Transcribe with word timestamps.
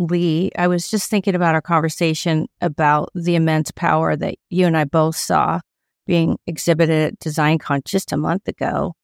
Lee, 0.00 0.50
I 0.56 0.66
was 0.66 0.90
just 0.90 1.10
thinking 1.10 1.34
about 1.34 1.54
our 1.54 1.60
conversation 1.60 2.48
about 2.62 3.10
the 3.14 3.34
immense 3.34 3.70
power 3.70 4.16
that 4.16 4.36
you 4.48 4.66
and 4.66 4.74
I 4.74 4.84
both 4.84 5.14
saw 5.14 5.60
being 6.06 6.38
exhibited 6.46 7.12
at 7.12 7.18
DesignCon 7.18 7.84
just 7.84 8.10
a 8.10 8.16
month 8.16 8.48
ago. 8.48 8.94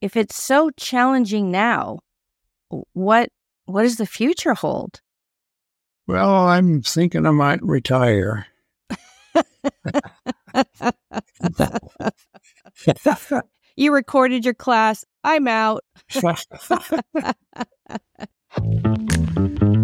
If 0.00 0.16
it's 0.16 0.42
so 0.42 0.70
challenging 0.70 1.50
now, 1.50 1.98
what 2.94 3.28
what 3.66 3.82
does 3.82 3.96
the 3.96 4.06
future 4.06 4.54
hold? 4.54 5.02
Well, 6.06 6.48
I'm 6.48 6.80
thinking 6.80 7.26
I 7.26 7.30
might 7.30 7.62
retire. 7.62 8.46
you 13.76 13.92
recorded 13.92 14.46
your 14.46 14.54
class. 14.54 15.04
I'm 15.22 15.46
out. 15.46 15.84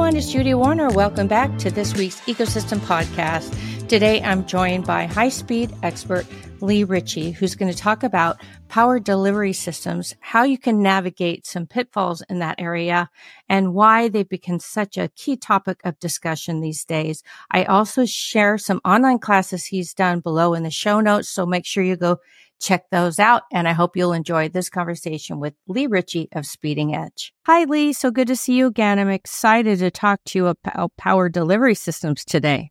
everyone. 0.00 0.16
It's 0.16 0.32
Judy 0.32 0.54
Warner. 0.54 0.88
Welcome 0.88 1.28
back 1.28 1.58
to 1.58 1.70
this 1.70 1.94
week's 1.94 2.22
Ecosystem 2.22 2.78
Podcast. 2.78 3.54
Today, 3.86 4.22
I'm 4.22 4.46
joined 4.46 4.86
by 4.86 5.04
high 5.04 5.28
speed 5.28 5.74
expert 5.82 6.26
Lee 6.62 6.84
Ritchey, 6.84 7.32
who's 7.32 7.54
going 7.54 7.70
to 7.70 7.76
talk 7.76 8.02
about 8.02 8.40
power 8.68 8.98
delivery 8.98 9.52
systems, 9.52 10.16
how 10.20 10.42
you 10.42 10.56
can 10.56 10.80
navigate 10.80 11.46
some 11.46 11.66
pitfalls 11.66 12.22
in 12.30 12.38
that 12.38 12.54
area, 12.58 13.10
and 13.46 13.74
why 13.74 14.08
they've 14.08 14.26
become 14.26 14.58
such 14.58 14.96
a 14.96 15.08
key 15.16 15.36
topic 15.36 15.78
of 15.84 15.98
discussion 15.98 16.62
these 16.62 16.86
days. 16.86 17.22
I 17.50 17.64
also 17.64 18.06
share 18.06 18.56
some 18.56 18.80
online 18.86 19.18
classes 19.18 19.66
he's 19.66 19.92
done 19.92 20.20
below 20.20 20.54
in 20.54 20.62
the 20.62 20.70
show 20.70 21.00
notes, 21.00 21.28
so 21.28 21.44
make 21.44 21.66
sure 21.66 21.84
you 21.84 21.96
go 21.96 22.20
check 22.60 22.90
those 22.90 23.18
out. 23.18 23.42
And 23.52 23.66
I 23.66 23.72
hope 23.72 23.96
you'll 23.96 24.12
enjoy 24.12 24.48
this 24.48 24.68
conversation 24.68 25.40
with 25.40 25.54
Lee 25.66 25.86
Ritchey 25.86 26.28
of 26.32 26.46
Speeding 26.46 26.94
Edge. 26.94 27.32
Hi, 27.46 27.64
Lee. 27.64 27.92
So 27.92 28.10
good 28.10 28.28
to 28.28 28.36
see 28.36 28.54
you 28.54 28.66
again. 28.66 28.98
I'm 28.98 29.10
excited 29.10 29.78
to 29.80 29.90
talk 29.90 30.20
to 30.26 30.38
you 30.38 30.46
about 30.46 30.96
power 30.96 31.28
delivery 31.28 31.74
systems 31.74 32.24
today. 32.24 32.70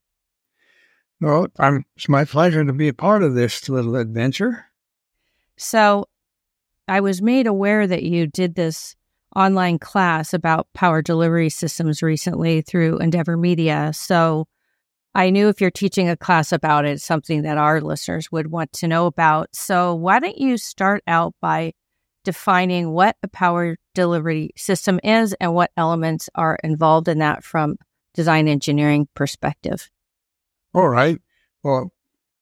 Well, 1.19 1.47
I'm, 1.58 1.86
it's 1.97 2.08
my 2.08 2.23
pleasure 2.23 2.64
to 2.64 2.72
be 2.72 2.88
a 2.88 2.94
part 2.94 3.23
of 3.23 3.33
this 3.33 3.67
little 3.67 3.97
adventure. 3.97 4.67
So 5.58 6.05
I 6.88 7.02
was 7.02 7.21
made 7.21 7.45
aware 7.45 7.86
that 7.86 8.03
you 8.03 8.27
did 8.27 8.55
this 8.55 8.95
online 9.36 9.80
class 9.80 10.33
about 10.33 10.67
power 10.73 11.02
delivery 11.02 11.49
systems 11.49 12.02
recently 12.02 12.61
through 12.61 12.99
Endeavor 12.99 13.38
Media. 13.38 13.92
So 13.94 14.47
I 15.15 15.31
knew 15.31 15.49
if 15.49 15.59
you're 15.59 15.71
teaching 15.71 16.07
a 16.07 16.17
class 16.17 16.52
about 16.52 16.85
it, 16.85 17.02
something 17.02 17.41
that 17.41 17.57
our 17.57 17.81
listeners 17.81 18.31
would 18.31 18.52
want 18.52 18.71
to 18.73 18.88
know 18.88 19.05
about. 19.07 19.49
So, 19.53 19.95
why 19.95 20.19
don't 20.19 20.38
you 20.38 20.57
start 20.57 21.03
out 21.07 21.33
by 21.41 21.73
defining 22.23 22.91
what 22.91 23.15
a 23.23 23.27
power 23.27 23.77
delivery 23.95 24.52
system 24.55 24.99
is 25.03 25.33
and 25.39 25.53
what 25.53 25.71
elements 25.75 26.30
are 26.35 26.59
involved 26.63 27.07
in 27.07 27.19
that 27.19 27.43
from 27.43 27.77
design 28.13 28.47
engineering 28.47 29.07
perspective? 29.15 29.89
All 30.73 30.89
right. 30.89 31.19
Well, 31.63 31.91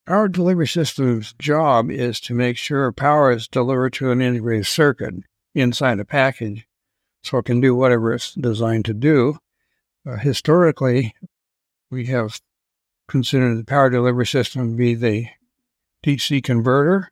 our 0.08 0.28
delivery 0.28 0.68
system's 0.68 1.34
job 1.40 1.90
is 1.90 2.20
to 2.22 2.34
make 2.34 2.58
sure 2.58 2.92
power 2.92 3.32
is 3.32 3.48
delivered 3.48 3.94
to 3.94 4.12
an 4.12 4.22
integrated 4.22 4.66
circuit 4.66 5.16
inside 5.56 6.00
a 6.00 6.06
package 6.06 6.68
so 7.24 7.38
it 7.40 7.46
can 7.46 7.62
do 7.62 7.76
whatever 7.76 8.14
it's 8.14 8.34
designed 8.34 8.86
to 8.86 8.94
do. 8.94 9.38
Uh, 10.10 10.18
historically, 10.18 11.14
we 11.90 12.06
have 12.06 12.40
consider 13.08 13.56
the 13.56 13.64
power 13.64 13.90
delivery 13.90 14.26
system 14.26 14.72
to 14.72 14.78
be 14.78 14.96
the 14.96 15.28
DC 16.06 16.44
converter, 16.44 17.12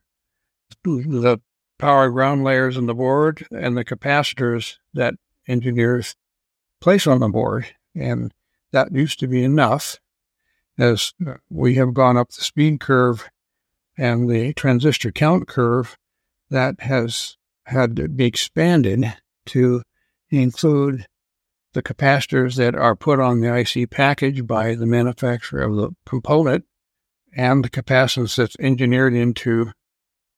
the 0.83 1.39
power 1.77 2.09
ground 2.09 2.43
layers 2.43 2.77
on 2.77 2.85
the 2.85 2.93
board, 2.93 3.45
and 3.51 3.77
the 3.77 3.85
capacitors 3.85 4.77
that 4.93 5.15
engineers 5.47 6.15
place 6.81 7.07
on 7.07 7.19
the 7.19 7.29
board. 7.29 7.67
And 7.95 8.33
that 8.71 8.91
used 8.91 9.19
to 9.19 9.27
be 9.27 9.43
enough. 9.43 9.99
As 10.77 11.13
uh, 11.25 11.35
we 11.49 11.75
have 11.75 11.93
gone 11.93 12.17
up 12.17 12.31
the 12.31 12.41
speed 12.41 12.81
curve 12.81 13.29
and 13.97 14.29
the 14.29 14.53
transistor 14.53 15.11
count 15.11 15.47
curve, 15.47 15.97
that 16.49 16.81
has 16.81 17.37
had 17.65 17.95
to 17.95 18.09
be 18.09 18.25
expanded 18.25 19.15
to 19.47 19.81
include 20.29 21.07
the 21.75 21.83
capacitors 21.83 22.55
that 22.55 22.73
are 22.73 22.95
put 22.95 23.19
on 23.19 23.41
the 23.41 23.53
IC 23.53 23.91
package 23.91 24.47
by 24.47 24.73
the 24.73 24.85
manufacturer 24.85 25.61
of 25.61 25.75
the 25.75 25.91
component 26.05 26.63
and 27.35 27.63
the 27.63 27.69
capacitance 27.69 28.37
that's 28.37 28.55
engineered 28.59 29.13
into 29.13 29.71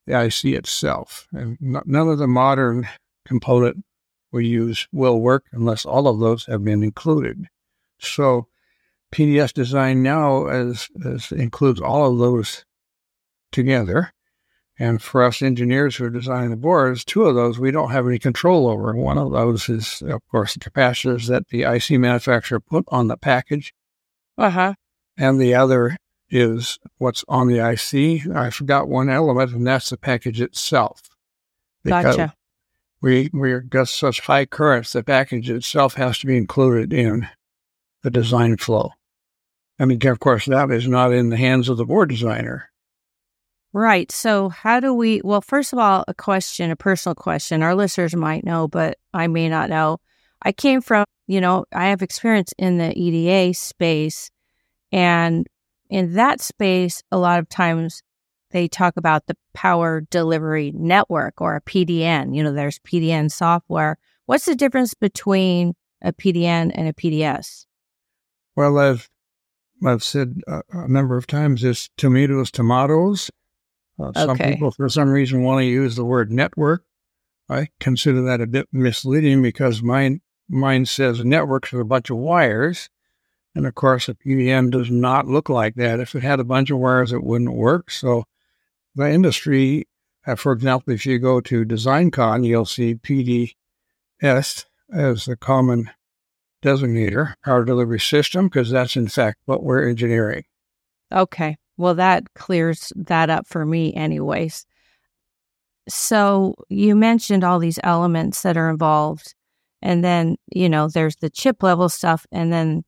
the 0.08 0.20
IC 0.20 0.46
itself. 0.46 1.28
And 1.32 1.58
none 1.62 2.10
of 2.10 2.18
the 2.18 2.28
modern 2.28 2.88
component 3.26 3.86
we 4.32 4.48
use 4.48 4.88
will 4.92 5.22
work 5.22 5.46
unless 5.52 5.86
all 5.86 6.08
of 6.08 6.20
those 6.20 6.48
have 6.48 6.64
been 6.64 6.82
included. 6.82 7.46
So 8.00 8.48
PDS 9.14 9.54
design 9.54 10.02
now 10.02 10.48
is, 10.48 10.90
is 10.96 11.32
includes 11.32 11.80
all 11.80 12.12
of 12.12 12.18
those 12.18 12.66
together. 13.52 14.12
And 14.80 15.02
for 15.02 15.24
us 15.24 15.42
engineers 15.42 15.96
who 15.96 16.06
are 16.06 16.10
designing 16.12 16.52
the 16.52 16.56
boards, 16.56 17.04
two 17.04 17.26
of 17.26 17.34
those 17.34 17.58
we 17.58 17.72
don't 17.72 17.92
have 17.92 18.08
any 18.08 18.20
control 18.20 18.68
over. 18.68 18.96
One 18.96 19.18
of 19.18 19.32
those 19.32 19.70
is, 19.70 20.04
of 20.04 20.22
course, 20.30 20.54
the 20.54 20.60
capacitors 20.60 21.28
that 21.28 21.48
the 21.48 21.64
IC 21.64 22.00
manufacturer 22.00 22.60
put 22.60 22.86
on 22.90 23.08
the 23.08 23.18
package. 23.18 23.74
Uh 24.38 24.52
huh. 24.52 24.74
And 25.18 25.42
the 25.42 25.56
other 25.56 25.98
is 26.30 26.78
what's 26.98 27.26
on 27.28 27.48
the 27.48 27.58
IC. 27.58 28.28
I 28.36 28.52
forgot 28.52 28.88
one 28.88 29.10
element, 29.10 29.52
and 29.54 29.66
that's 29.66 29.90
the 29.90 29.98
package 29.98 30.42
itself. 30.42 31.02
Gotcha. 31.84 32.34
We 33.02 33.30
we 33.34 33.60
got 33.62 33.88
such 33.88 34.22
high 34.22 34.46
currents, 34.46 34.94
the 34.94 35.04
package 35.04 35.50
itself 35.50 35.94
has 35.96 36.20
to 36.20 36.28
be 36.28 36.38
included 36.38 36.92
in 36.94 37.28
the 38.04 38.10
design 38.10 38.58
flow. 38.58 38.92
I 39.80 39.86
mean, 39.86 40.06
of 40.08 40.20
course, 40.20 40.46
that 40.46 40.72
is 40.72 40.88
not 40.88 41.14
in 41.14 41.30
the 41.30 41.38
hands 41.38 41.70
of 41.70 41.78
the 41.78 41.86
board 41.86 42.10
designer. 42.10 42.72
Right. 43.78 44.12
So, 44.12 44.50
how 44.50 44.80
do 44.80 44.92
we? 44.92 45.22
Well, 45.24 45.40
first 45.40 45.72
of 45.72 45.78
all, 45.78 46.04
a 46.08 46.14
question, 46.16 46.72
a 46.72 46.76
personal 46.76 47.14
question. 47.14 47.62
Our 47.62 47.76
listeners 47.76 48.16
might 48.16 48.44
know, 48.44 48.68
but 48.68 48.98
I 49.14 49.28
may 49.28 49.50
not 49.50 49.70
know. 49.70 50.00
I 50.42 50.52
came 50.52 50.82
from, 50.82 51.06
you 51.28 51.40
know, 51.40 51.66
I 51.72 51.90
have 51.90 52.02
experience 52.02 52.52
in 52.58 52.80
the 52.80 52.92
EDA 52.98 53.54
space. 53.54 54.32
And 54.92 55.46
in 55.92 56.14
that 56.14 56.42
space, 56.42 57.04
a 57.12 57.20
lot 57.20 57.38
of 57.38 57.50
times 57.50 58.02
they 58.50 58.68
talk 58.68 58.98
about 58.98 59.28
the 59.28 59.38
power 59.54 60.02
delivery 60.10 60.72
network 60.74 61.40
or 61.40 61.56
a 61.56 61.62
PDN. 61.62 62.36
You 62.36 62.42
know, 62.42 62.54
there's 62.54 62.80
PDN 62.80 63.30
software. 63.30 64.00
What's 64.26 64.46
the 64.46 64.56
difference 64.56 64.96
between 64.96 65.76
a 66.02 66.12
PDN 66.12 66.72
and 66.74 66.88
a 66.88 66.94
PDS? 66.94 67.68
Well, 68.56 68.80
I've 68.80 69.08
I've 69.86 70.04
said 70.04 70.42
a, 70.48 70.64
a 70.72 70.88
number 70.88 71.16
of 71.16 71.28
times, 71.28 71.64
it's 71.64 71.92
tomatoes, 71.96 72.50
tomatoes. 72.50 73.30
Uh, 74.00 74.12
some 74.14 74.30
okay. 74.32 74.54
people, 74.54 74.72
for 74.72 74.90
some 74.90 75.10
reason, 75.10 75.44
want 75.44 75.62
to 75.62 75.66
use 75.66 75.96
the 75.96 76.06
word 76.06 76.32
network. 76.32 76.84
I 77.50 77.70
consider 77.80 78.22
that 78.24 78.42
a 78.42 78.48
bit 78.48 78.68
misleading 78.72 79.42
because 79.42 79.82
mine 79.82 80.22
mine 80.50 80.86
says 80.86 81.24
networks 81.24 81.74
are 81.74 81.80
a 81.80 81.86
bunch 81.86 82.10
of 82.10 82.18
wires, 82.18 82.90
and 83.56 83.66
of 83.66 83.76
course, 83.76 84.08
a 84.08 84.14
PDN 84.14 84.72
does 84.72 84.92
not 84.92 85.28
look 85.28 85.50
like 85.50 85.76
that. 85.76 86.00
If 86.00 86.14
it 86.16 86.24
had 86.24 86.40
a 86.40 86.46
bunch 86.46 86.70
of 86.70 86.78
wires, 86.78 87.12
it 87.12 87.24
wouldn't 87.24 87.54
work. 87.54 87.90
So, 87.90 88.26
the 88.96 89.10
industry, 89.10 89.88
uh, 90.26 90.36
for 90.36 90.52
example, 90.52 90.94
if 90.94 91.06
you 91.06 91.20
go 91.20 91.42
to 91.42 91.66
DesignCon, 91.66 92.46
you'll 92.46 92.66
see 92.66 92.96
PDS 92.96 94.66
as 94.92 95.26
the 95.26 95.36
common 95.36 95.90
designator, 96.64 97.34
power 97.44 97.66
delivery 97.66 98.00
system, 98.00 98.48
because 98.48 98.70
that's 98.70 98.96
in 98.96 99.08
fact 99.08 99.40
what 99.46 99.64
we're 99.64 99.88
engineering. 99.88 100.44
Okay. 101.12 101.58
Well, 101.78 101.96
that 101.96 102.34
clears 102.34 102.92
that 102.96 103.30
up 103.30 103.48
for 103.48 103.66
me, 103.66 103.94
anyways. 103.94 104.66
So 105.88 106.56
you 106.70 106.96
mentioned 106.96 107.44
all 107.44 107.60
these 107.60 107.80
elements 107.84 108.42
that 108.42 108.58
are 108.58 108.70
involved. 108.70 109.36
And 109.82 110.04
then, 110.04 110.38
you 110.54 110.68
know, 110.68 110.88
there's 110.88 111.18
the 111.18 111.30
chip 111.30 111.62
level 111.62 111.88
stuff. 111.88 112.26
And 112.32 112.52
then 112.52 112.84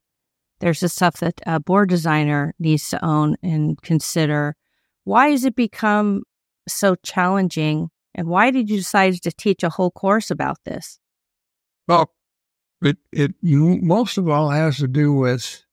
there's 0.60 0.80
the 0.80 0.90
stuff 0.90 1.18
that 1.18 1.40
a 1.46 1.60
board 1.60 1.90
designer 1.90 2.54
needs 2.60 2.90
to 2.90 3.06
own 3.06 3.36
and 3.44 3.82
consider. 3.82 4.56
Why 5.04 5.30
has 5.30 5.46
it 5.46 5.56
become 5.56 6.24
so 6.68 6.96
challenging? 6.96 7.90
And 8.16 8.28
why 8.28 8.52
did 8.52 8.70
you 8.70 8.78
decide 8.78 9.22
to 9.22 9.32
teach 9.32 9.64
a 9.64 9.70
whole 9.70 9.92
course 9.92 10.32
about 10.32 10.58
this? 10.66 11.00
Well, 11.88 12.12
it, 12.82 12.98
it 13.12 13.34
most 13.42 14.18
of 14.18 14.28
all 14.28 14.50
has 14.50 14.78
to 14.78 14.88
do 14.88 15.14
with 15.14 15.64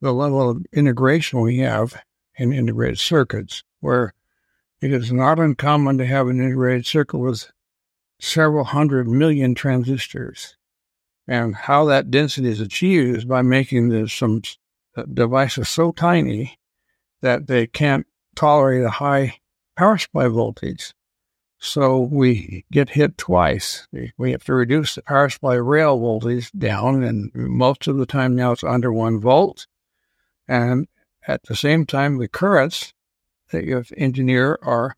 the 0.00 0.12
level 0.12 0.50
of 0.50 0.64
integration 0.72 1.40
we 1.40 1.58
have 1.58 2.00
in 2.38 2.52
integrated 2.52 2.98
circuits, 2.98 3.62
where 3.80 4.14
it 4.80 4.92
is 4.92 5.12
not 5.12 5.38
uncommon 5.38 5.98
to 5.98 6.06
have 6.06 6.28
an 6.28 6.40
integrated 6.40 6.86
circuit 6.86 7.18
with 7.18 7.50
several 8.20 8.64
hundred 8.64 9.08
million 9.08 9.54
transistors. 9.54 10.56
And 11.26 11.54
how 11.54 11.84
that 11.86 12.10
density 12.10 12.48
is 12.48 12.60
achieved 12.60 13.18
is 13.18 13.24
by 13.24 13.42
making 13.42 13.90
the, 13.90 14.08
some 14.08 14.42
uh, 14.96 15.02
devices 15.12 15.68
so 15.68 15.92
tiny 15.92 16.58
that 17.20 17.48
they 17.48 17.66
can't 17.66 18.06
tolerate 18.34 18.84
a 18.84 18.90
high 18.90 19.38
power 19.76 19.98
supply 19.98 20.28
voltage. 20.28 20.94
So 21.58 21.98
we 21.98 22.64
get 22.70 22.90
hit 22.90 23.18
twice. 23.18 23.88
We 24.16 24.30
have 24.30 24.44
to 24.44 24.54
reduce 24.54 24.94
the 24.94 25.02
power 25.02 25.28
supply 25.28 25.54
rail 25.54 25.98
voltage 25.98 26.52
down, 26.52 27.02
and 27.02 27.32
most 27.34 27.88
of 27.88 27.96
the 27.96 28.06
time 28.06 28.36
now 28.36 28.52
it's 28.52 28.62
under 28.62 28.92
one 28.92 29.20
volt. 29.20 29.66
And 30.46 30.86
at 31.28 31.42
the 31.44 31.54
same 31.54 31.84
time, 31.84 32.16
the 32.16 32.26
currents 32.26 32.94
that 33.52 33.64
you 33.64 33.84
engineer 33.96 34.58
are 34.62 34.96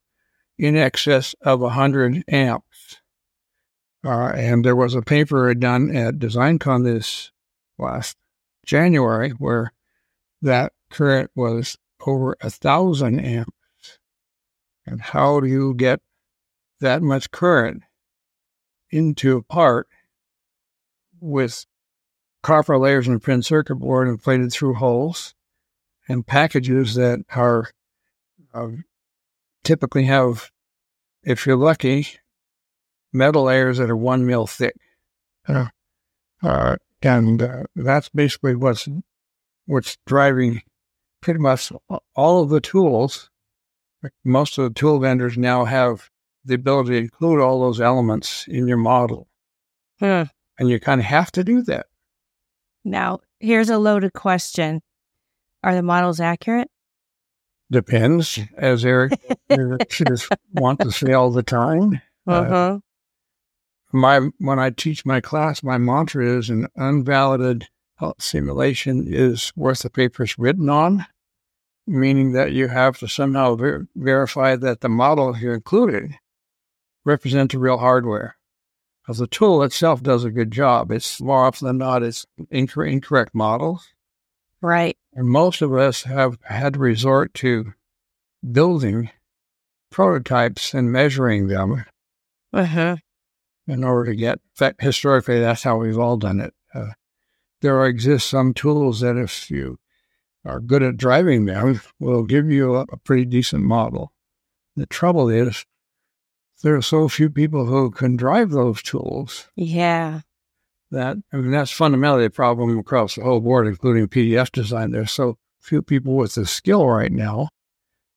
in 0.56 0.76
excess 0.76 1.34
of 1.42 1.60
100 1.60 2.22
amps. 2.28 3.00
Uh, 4.04 4.28
and 4.28 4.64
there 4.64 4.76
was 4.76 4.94
a 4.94 5.02
paper 5.02 5.52
done 5.54 5.94
at 5.94 6.18
DesignCon 6.18 6.84
this 6.84 7.32
last 7.78 8.16
January 8.64 9.30
where 9.30 9.72
that 10.40 10.72
current 10.90 11.30
was 11.34 11.76
over 12.06 12.36
a 12.40 12.48
thousand 12.48 13.20
amps. 13.20 13.98
And 14.86 15.00
how 15.02 15.40
do 15.40 15.48
you 15.48 15.74
get 15.74 16.00
that 16.80 17.02
much 17.02 17.30
current 17.30 17.82
into 18.90 19.36
a 19.36 19.42
part 19.42 19.88
with 21.20 21.66
copper 22.42 22.78
layers 22.78 23.06
in 23.06 23.14
a 23.14 23.18
printed 23.18 23.44
circuit 23.44 23.76
board 23.76 24.08
and 24.08 24.22
plated 24.22 24.52
through 24.52 24.74
holes 24.74 25.34
and 26.10 26.26
packages 26.26 26.96
that 26.96 27.20
are 27.36 27.70
uh, 28.52 28.68
typically 29.62 30.04
have, 30.06 30.50
if 31.22 31.46
you're 31.46 31.56
lucky, 31.56 32.08
metal 33.12 33.44
layers 33.44 33.78
that 33.78 33.88
are 33.88 33.96
one 33.96 34.26
mil 34.26 34.48
thick. 34.48 34.74
Uh, 35.46 35.66
uh, 36.42 36.76
and 37.00 37.40
uh, 37.40 37.62
that's 37.76 38.08
basically 38.08 38.56
what's 38.56 38.88
what's 39.66 39.98
driving 40.04 40.62
pretty 41.20 41.38
much 41.38 41.72
all 42.16 42.42
of 42.42 42.48
the 42.48 42.60
tools. 42.60 43.30
Most 44.24 44.58
of 44.58 44.64
the 44.64 44.74
tool 44.74 44.98
vendors 44.98 45.38
now 45.38 45.64
have 45.64 46.10
the 46.44 46.54
ability 46.54 46.90
to 46.90 46.96
include 46.96 47.40
all 47.40 47.60
those 47.60 47.80
elements 47.80 48.46
in 48.48 48.66
your 48.66 48.78
model. 48.78 49.28
Hmm. 50.00 50.24
And 50.58 50.68
you 50.68 50.80
kind 50.80 51.00
of 51.00 51.04
have 51.04 51.30
to 51.32 51.44
do 51.44 51.62
that. 51.62 51.86
Now, 52.84 53.20
here's 53.38 53.70
a 53.70 53.78
loaded 53.78 54.14
question 54.14 54.82
Are 55.62 55.74
the 55.74 55.82
models 55.82 56.20
accurate? 56.20 56.70
Depends, 57.70 58.38
as 58.56 58.84
Eric, 58.84 59.12
just 59.90 60.28
want 60.52 60.80
to 60.80 60.90
say 60.90 61.12
all 61.12 61.30
the 61.30 61.42
time. 61.42 62.00
Uh-huh. 62.26 62.54
Uh, 62.54 62.78
my 63.92 64.20
when 64.38 64.58
I 64.58 64.70
teach 64.70 65.04
my 65.04 65.20
class, 65.20 65.62
my 65.62 65.78
mantra 65.78 66.26
is 66.38 66.50
an 66.50 66.68
unvalidated 66.76 67.64
simulation 68.18 69.04
is 69.06 69.52
worth 69.56 69.80
the 69.80 69.90
paper 69.90 70.22
it's 70.22 70.38
written 70.38 70.68
on, 70.70 71.06
meaning 71.86 72.32
that 72.32 72.52
you 72.52 72.68
have 72.68 72.98
to 72.98 73.08
somehow 73.08 73.56
ver- 73.56 73.86
verify 73.94 74.56
that 74.56 74.80
the 74.80 74.88
model 74.88 75.36
you 75.36 75.52
included 75.52 76.12
represents 77.04 77.52
the 77.52 77.58
real 77.58 77.78
hardware. 77.78 78.36
Because 79.02 79.18
the 79.18 79.26
tool 79.26 79.62
itself 79.62 80.02
does 80.02 80.24
a 80.24 80.30
good 80.30 80.50
job. 80.50 80.90
It's 80.92 81.20
more 81.20 81.44
often 81.46 81.66
than 81.66 81.78
not, 81.78 82.02
it's 82.02 82.26
inc- 82.52 82.90
incorrect 82.90 83.34
models. 83.34 83.88
Right. 84.62 84.96
And 85.12 85.28
most 85.28 85.62
of 85.62 85.74
us 85.74 86.04
have 86.04 86.38
had 86.44 86.74
to 86.74 86.78
resort 86.78 87.34
to 87.34 87.72
building 88.50 89.10
prototypes 89.90 90.72
and 90.72 90.92
measuring 90.92 91.48
them 91.48 91.84
uh-huh. 92.52 92.96
in 93.66 93.84
order 93.84 94.10
to 94.12 94.16
get, 94.16 94.34
in 94.34 94.54
fact, 94.54 94.82
historically, 94.82 95.40
that's 95.40 95.62
how 95.62 95.78
we've 95.78 95.98
all 95.98 96.16
done 96.16 96.40
it. 96.40 96.54
Uh, 96.74 96.92
there 97.60 97.84
exist 97.86 98.28
some 98.28 98.54
tools 98.54 99.00
that 99.00 99.16
if 99.16 99.50
you 99.50 99.78
are 100.44 100.60
good 100.60 100.82
at 100.82 100.96
driving 100.96 101.44
them 101.44 101.80
will 101.98 102.24
give 102.24 102.50
you 102.50 102.76
a, 102.76 102.86
a 102.92 102.96
pretty 102.98 103.24
decent 103.24 103.62
model. 103.62 104.12
The 104.76 104.86
trouble 104.86 105.28
is 105.28 105.66
there 106.62 106.76
are 106.76 106.82
so 106.82 107.08
few 107.08 107.28
people 107.28 107.66
who 107.66 107.90
can 107.90 108.16
drive 108.16 108.50
those 108.50 108.82
tools. 108.82 109.48
Yeah. 109.56 110.20
That 110.90 111.18
I 111.32 111.36
mean 111.36 111.52
that's 111.52 111.70
fundamentally 111.70 112.24
a 112.24 112.30
problem 112.30 112.76
across 112.78 113.14
the 113.14 113.22
whole 113.22 113.40
board, 113.40 113.66
including 113.66 114.08
PDS 114.08 114.50
design. 114.50 114.90
There's 114.90 115.12
so 115.12 115.38
few 115.60 115.82
people 115.82 116.16
with 116.16 116.34
the 116.34 116.46
skill 116.46 116.86
right 116.86 117.12
now 117.12 117.48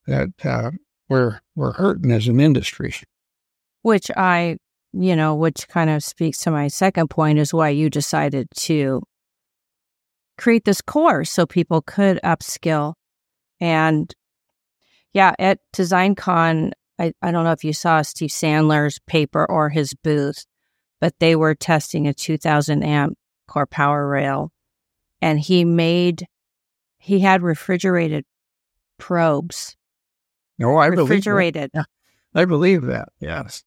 that 0.08 0.30
uh, 0.44 0.72
we're 1.10 1.40
we're 1.56 1.74
hurting 1.74 2.12
as 2.12 2.28
an 2.28 2.40
industry. 2.40 2.94
Which 3.84 4.10
I, 4.16 4.58
you 4.94 5.16
know, 5.16 5.36
which 5.36 5.68
kind 5.68 5.90
of 5.90 6.04
speaks 6.04 6.40
to 6.40 6.52
my 6.52 6.68
second 6.68 7.10
point 7.10 7.40
is 7.40 7.54
why 7.54 7.70
you 7.70 7.90
decided 7.90 8.48
to 8.56 9.04
create 10.38 10.66
this 10.66 10.82
course 10.82 11.30
so 11.30 11.46
people 11.46 11.82
could 11.82 12.20
upskill. 12.24 12.94
And 13.60 14.14
yeah, 15.14 15.36
at 15.38 15.60
DesignCon, 15.74 16.72
I, 17.00 17.14
I 17.22 17.32
don't 17.32 17.44
know 17.44 17.52
if 17.52 17.64
you 17.64 17.74
saw 17.74 18.02
Steve 18.02 18.30
Sandler's 18.30 19.00
paper 19.08 19.46
or 19.50 19.70
his 19.70 19.94
booth, 19.94 20.46
but 21.04 21.20
they 21.20 21.36
were 21.36 21.54
testing 21.54 22.08
a 22.08 22.14
2000 22.14 22.82
amp 22.82 23.18
core 23.46 23.66
power 23.66 24.08
rail. 24.08 24.54
And 25.22 25.38
he 25.38 25.66
made, 25.66 26.26
he 26.98 27.20
had 27.20 27.42
refrigerated 27.42 28.24
probes. 29.00 29.76
No, 30.58 30.78
I 30.78 30.86
refrigerated. 30.86 31.74
believe. 31.74 31.86
Yeah, 32.34 32.42
I 32.42 32.46
believe 32.46 32.84
that. 32.84 33.10
Yes. 33.20 33.66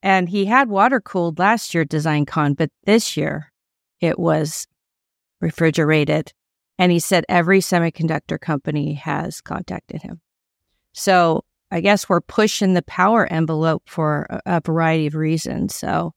And 0.00 0.28
he 0.28 0.44
had 0.44 0.68
water 0.68 1.00
cooled 1.00 1.40
last 1.40 1.74
year 1.74 1.84
DesignCon, 1.84 2.56
but 2.56 2.70
this 2.84 3.16
year 3.16 3.50
it 3.98 4.16
was 4.16 4.68
refrigerated. 5.40 6.32
And 6.78 6.92
he 6.92 7.00
said 7.00 7.24
every 7.28 7.58
semiconductor 7.58 8.40
company 8.40 8.94
has 8.94 9.40
contacted 9.40 10.02
him. 10.02 10.20
So 10.92 11.44
I 11.72 11.80
guess 11.80 12.08
we're 12.08 12.20
pushing 12.20 12.74
the 12.74 12.82
power 12.82 13.26
envelope 13.26 13.82
for 13.86 14.28
a, 14.30 14.40
a 14.46 14.60
variety 14.60 15.08
of 15.08 15.16
reasons. 15.16 15.74
So 15.74 16.12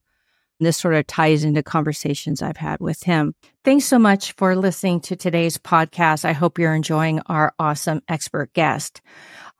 this 0.64 0.76
sort 0.76 0.94
of 0.94 1.06
ties 1.06 1.44
into 1.44 1.62
conversations 1.62 2.42
I've 2.42 2.56
had 2.56 2.80
with 2.80 3.02
him. 3.02 3.34
Thanks 3.64 3.84
so 3.84 3.98
much 3.98 4.32
for 4.32 4.56
listening 4.56 5.00
to 5.02 5.16
today's 5.16 5.58
podcast. 5.58 6.24
I 6.24 6.32
hope 6.32 6.58
you're 6.58 6.74
enjoying 6.74 7.20
our 7.26 7.52
awesome 7.58 8.02
expert 8.08 8.52
guest. 8.54 9.00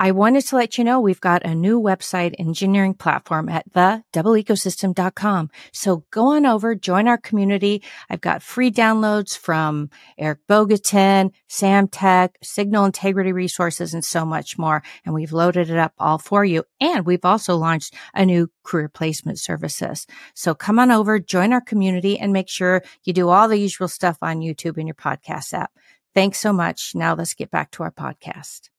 I 0.02 0.12
wanted 0.12 0.46
to 0.46 0.56
let 0.56 0.78
you 0.78 0.84
know 0.84 0.98
we've 0.98 1.20
got 1.20 1.44
a 1.44 1.54
new 1.54 1.78
website 1.78 2.34
engineering 2.38 2.94
platform 2.94 3.50
at 3.50 3.70
thedoubleecosystem.com. 3.74 5.50
So 5.74 6.04
go 6.10 6.28
on 6.28 6.46
over, 6.46 6.74
join 6.74 7.06
our 7.06 7.18
community. 7.18 7.82
I've 8.08 8.22
got 8.22 8.42
free 8.42 8.70
downloads 8.70 9.36
from 9.36 9.90
Eric 10.16 10.38
Bogatin, 10.48 11.32
Samtec, 11.50 12.30
Signal 12.42 12.86
Integrity 12.86 13.32
Resources, 13.32 13.92
and 13.92 14.02
so 14.02 14.24
much 14.24 14.56
more. 14.56 14.82
And 15.04 15.14
we've 15.14 15.34
loaded 15.34 15.68
it 15.68 15.76
up 15.76 15.92
all 15.98 16.16
for 16.16 16.46
you. 16.46 16.64
And 16.80 17.04
we've 17.04 17.26
also 17.26 17.56
launched 17.56 17.92
a 18.14 18.24
new 18.24 18.50
career 18.62 18.88
placement 18.88 19.38
services. 19.38 20.06
So 20.32 20.54
come 20.54 20.78
on 20.78 20.90
over, 20.90 21.18
join 21.18 21.52
our 21.52 21.60
community 21.60 22.18
and 22.18 22.32
make 22.32 22.48
sure 22.48 22.82
you 23.04 23.12
do 23.12 23.28
all 23.28 23.48
the 23.48 23.58
usual 23.58 23.86
stuff 23.86 24.16
on 24.22 24.40
YouTube 24.40 24.78
and 24.78 24.88
your 24.88 24.94
podcast 24.94 25.52
app. 25.52 25.72
Thanks 26.14 26.40
so 26.40 26.54
much. 26.54 26.94
Now 26.94 27.14
let's 27.14 27.34
get 27.34 27.50
back 27.50 27.70
to 27.72 27.82
our 27.82 27.92
podcast. 27.92 28.70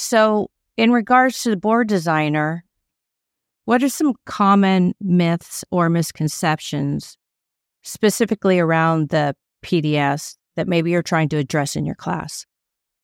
So, 0.00 0.48
in 0.76 0.92
regards 0.92 1.42
to 1.42 1.50
the 1.50 1.56
board 1.56 1.88
designer, 1.88 2.64
what 3.64 3.82
are 3.82 3.88
some 3.88 4.14
common 4.26 4.94
myths 5.00 5.64
or 5.72 5.90
misconceptions 5.90 7.18
specifically 7.82 8.60
around 8.60 9.08
the 9.08 9.34
PDS 9.64 10.36
that 10.54 10.68
maybe 10.68 10.92
you're 10.92 11.02
trying 11.02 11.28
to 11.30 11.36
address 11.36 11.74
in 11.74 11.84
your 11.84 11.96
class? 11.96 12.46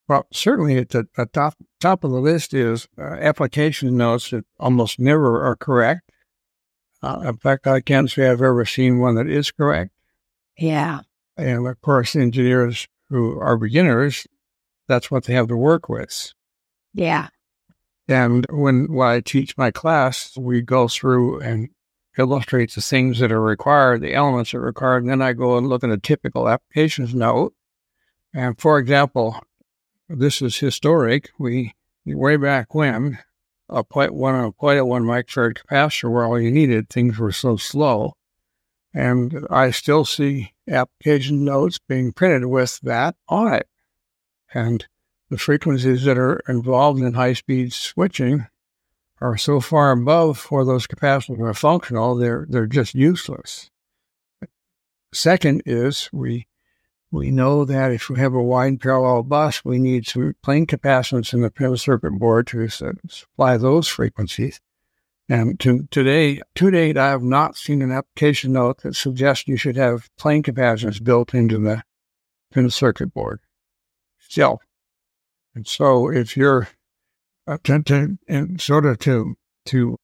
Well, 0.07 0.29
certainly 0.33 0.79
at 0.79 0.91
the 0.91 1.09
at 1.19 1.33
top 1.33 1.55
top 1.81 2.05
of 2.05 2.13
the 2.13 2.21
list 2.21 2.55
is 2.55 2.87
uh, 2.97 3.03
application 3.03 3.97
notes 3.97 4.31
that 4.31 4.45
almost 4.61 5.01
never 5.01 5.45
are 5.45 5.57
correct. 5.57 6.13
Uh, 7.03 7.25
in 7.27 7.39
fact, 7.39 7.67
I 7.67 7.81
can't 7.81 8.09
say 8.09 8.31
I've 8.31 8.41
ever 8.41 8.65
seen 8.65 9.01
one 9.01 9.17
that 9.17 9.29
is 9.29 9.51
correct. 9.51 9.91
Yeah. 10.57 11.01
And 11.37 11.67
of 11.67 11.81
course, 11.81 12.15
engineers 12.15 12.87
who 13.11 13.37
are 13.41 13.57
beginners, 13.57 14.29
that's 14.87 15.11
what 15.11 15.25
they 15.25 15.35
have 15.35 15.49
to 15.49 15.57
work 15.57 15.89
with. 15.89 16.33
Yeah. 16.95 17.29
And 18.09 18.47
when, 18.51 18.93
when 18.93 19.09
I 19.09 19.21
teach 19.21 19.57
my 19.57 19.71
class, 19.71 20.37
we 20.37 20.63
go 20.63 20.89
through 20.89 21.41
and 21.41 21.69
illustrate 22.17 22.73
the 22.73 22.81
things 22.81 23.19
that 23.19 23.33
are 23.33 23.41
required, 23.41 24.01
the 24.01 24.15
elements 24.15 24.53
that 24.53 24.59
are 24.59 24.63
required, 24.63 25.03
and 25.03 25.11
then 25.11 25.23
I 25.23 25.33
go 25.33 25.59
and 25.59 25.69
look 25.69 25.83
at 25.83 25.91
a 25.91 25.99
typical 25.99 26.49
applications 26.49 27.15
note. 27.15 27.55
And 28.33 28.59
for 28.59 28.79
example, 28.79 29.41
this 30.09 30.43
is 30.43 30.57
historic. 30.57 31.31
We 31.39 31.75
way 32.07 32.37
back 32.37 32.75
when 32.75 33.19
a 33.69 33.83
one 33.83 34.35
a 34.35 34.53
point 34.53 34.87
one 34.87 35.05
microfarad 35.05 35.59
capacitor 35.59 36.13
where 36.13 36.25
all 36.25 36.41
you 36.41 36.51
needed, 36.51 36.89
things 36.89 37.19
were 37.19 37.33
so 37.33 37.57
slow. 37.57 38.15
And 38.93 39.47
I 39.51 39.71
still 39.71 40.05
see 40.05 40.53
application 40.69 41.45
notes 41.45 41.79
being 41.89 42.13
printed 42.13 42.47
with 42.47 42.81
that 42.83 43.17
on 43.29 43.55
it. 43.55 43.69
And 44.53 44.87
the 45.35 45.39
frequencies 45.39 46.05
that 46.05 46.17
are 46.17 46.41
involved 46.47 47.03
in 47.03 47.15
high 47.15 47.33
speed 47.33 47.73
switching 47.73 48.47
are 49.21 49.37
so 49.37 49.59
far 49.59 49.91
above 49.91 50.39
for 50.39 50.65
those 50.65 50.87
capacitors 50.87 51.41
are 51.41 51.53
functional, 51.53 52.15
they're 52.15 52.47
they're 52.49 52.69
just 52.69 52.95
useless. 52.95 53.69
Second 55.13 55.65
is 55.67 56.09
we 56.13 56.47
we 57.11 57.33
know 57.33 57.65
that 57.65 57.91
if 57.91 58.09
we 58.09 58.21
have 58.21 58.33
a 58.33 58.43
wide 58.43 58.81
parallel 58.81 59.25
bus, 59.25 59.65
we 59.65 59.81
need 59.81 60.07
some 60.07 60.37
plain 60.41 60.67
capacitance 60.67 61.35
in 61.35 61.41
the 61.41 61.51
printed 61.51 61.81
circuit 61.81 62.13
board 62.13 62.47
to 62.49 62.69
supply 62.69 63.57
those 63.57 63.89
frequencies. 63.89 64.61
And 65.29 65.59
to 65.61 65.89
today, 65.91 66.43
to 66.55 66.71
date, 66.71 66.97
I 66.97 67.09
have 67.09 67.25
not 67.25 67.57
seen 67.57 67.83
an 67.83 67.91
application 67.91 68.53
note 68.53 68.83
that 68.83 68.95
suggests 68.95 69.49
you 69.49 69.57
should 69.57 69.77
have 69.77 70.11
plane 70.17 70.45
capacitors 70.45 71.03
built 71.03 71.35
into 71.35 71.59
the, 71.59 71.83
the 72.53 72.71
circuit 72.71 73.13
board. 73.13 73.41
Still. 74.21 74.61
And 75.55 75.67
so 75.67 76.11
if 76.11 76.37
you're 76.37 76.69
to, 77.47 78.19
and 78.29 78.61
sort 78.61 78.87
of 78.87 78.99
to 79.01 79.37
to 79.67 79.97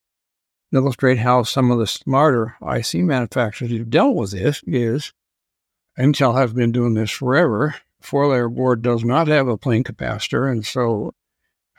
illustrate 0.72 1.18
how 1.18 1.42
some 1.42 1.70
of 1.70 1.78
the 1.78 1.86
smarter 1.86 2.56
IC 2.62 2.94
manufacturers 2.94 3.72
have 3.72 3.90
dealt 3.90 4.14
with 4.14 4.30
this 4.32 4.62
is 4.66 5.12
Intel 5.98 6.36
has 6.38 6.52
been 6.52 6.72
doing 6.72 6.94
this 6.94 7.10
forever. 7.10 7.74
Four 8.00 8.28
layer 8.28 8.48
board 8.48 8.80
does 8.80 9.04
not 9.04 9.28
have 9.28 9.48
a 9.48 9.58
plane 9.58 9.84
capacitor, 9.84 10.50
and 10.50 10.64
so 10.64 11.12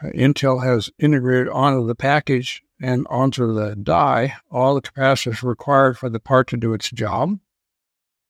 uh, 0.03 0.09
Intel 0.09 0.63
has 0.63 0.91
integrated 0.99 1.47
onto 1.47 1.87
the 1.87 1.95
package 1.95 2.61
and 2.79 3.07
onto 3.09 3.53
the 3.53 3.75
die 3.75 4.35
all 4.51 4.75
the 4.75 4.81
capacitors 4.81 5.41
required 5.41 5.97
for 5.97 6.09
the 6.09 6.19
part 6.19 6.47
to 6.49 6.57
do 6.57 6.73
its 6.73 6.89
job. 6.91 7.39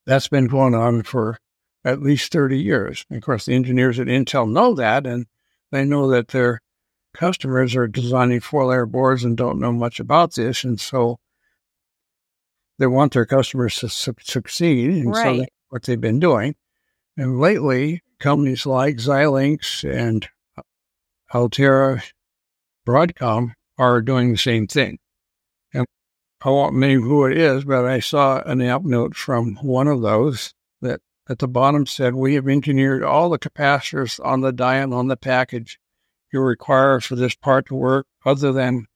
That's 0.06 0.28
been 0.28 0.48
going 0.48 0.76
on 0.76 1.04
for 1.04 1.38
at 1.84 2.02
least 2.02 2.32
30 2.32 2.60
years. 2.60 3.06
And 3.10 3.18
of 3.18 3.24
course, 3.24 3.46
the 3.46 3.54
engineers 3.54 4.00
at 4.00 4.08
Intel 4.08 4.52
know 4.52 4.74
that, 4.76 5.06
and 5.06 5.26
they 5.72 5.86
know 5.86 6.10
that 6.10 6.30
their 6.30 6.62
customers 7.14 7.76
are 7.76 7.88
designing 7.88 8.40
four 8.40 8.66
layer 8.66 8.86
boards 8.86 9.24
and 9.24 9.36
don't 9.36 9.60
know 9.60 9.72
much 9.72 10.00
about 10.00 10.34
this. 10.36 10.64
And 10.64 10.80
so 10.80 11.20
they 12.80 12.88
want 12.88 13.14
their 13.14 13.26
customers 13.26 13.76
to 13.78 13.90
su- 13.90 14.16
succeed. 14.22 14.90
And 14.92 15.12
right. 15.12 15.24
so 15.24 15.38
that's 15.38 15.52
what 15.70 15.84
they've 15.84 16.00
been 16.00 16.20
doing. 16.20 16.56
And 17.18 17.40
lately, 17.40 18.02
companies 18.20 18.66
like 18.66 18.98
Xilinx 18.98 19.84
and 19.90 20.28
Altera, 21.34 22.02
Broadcom 22.88 23.54
are 23.78 24.02
doing 24.02 24.32
the 24.32 24.38
same 24.38 24.68
thing. 24.68 25.00
And 25.74 25.86
I 26.42 26.50
won't 26.50 26.76
name 26.76 27.02
who 27.02 27.26
it 27.26 27.38
is, 27.38 27.64
but 27.64 27.86
I 27.86 28.00
saw 28.00 28.42
an 28.42 28.62
app 28.62 28.84
note 28.84 29.16
from 29.16 29.56
one 29.56 29.88
of 29.88 30.02
those 30.02 30.54
that 30.82 31.02
at 31.30 31.40
the 31.40 31.48
bottom 31.48 31.86
said, 31.86 32.16
We 32.16 32.36
have 32.36 32.48
engineered 32.48 33.04
all 33.04 33.30
the 33.30 33.40
capacitors 33.40 34.20
on 34.24 34.42
the 34.42 34.52
die 34.52 34.78
and 34.78 34.94
on 34.94 35.08
the 35.08 35.18
package 35.18 35.80
you 36.32 36.40
require 36.42 37.00
for 37.00 37.16
this 37.16 37.36
part 37.36 37.68
to 37.68 37.76
work, 37.76 38.08
other 38.26 38.52
than 38.52 38.88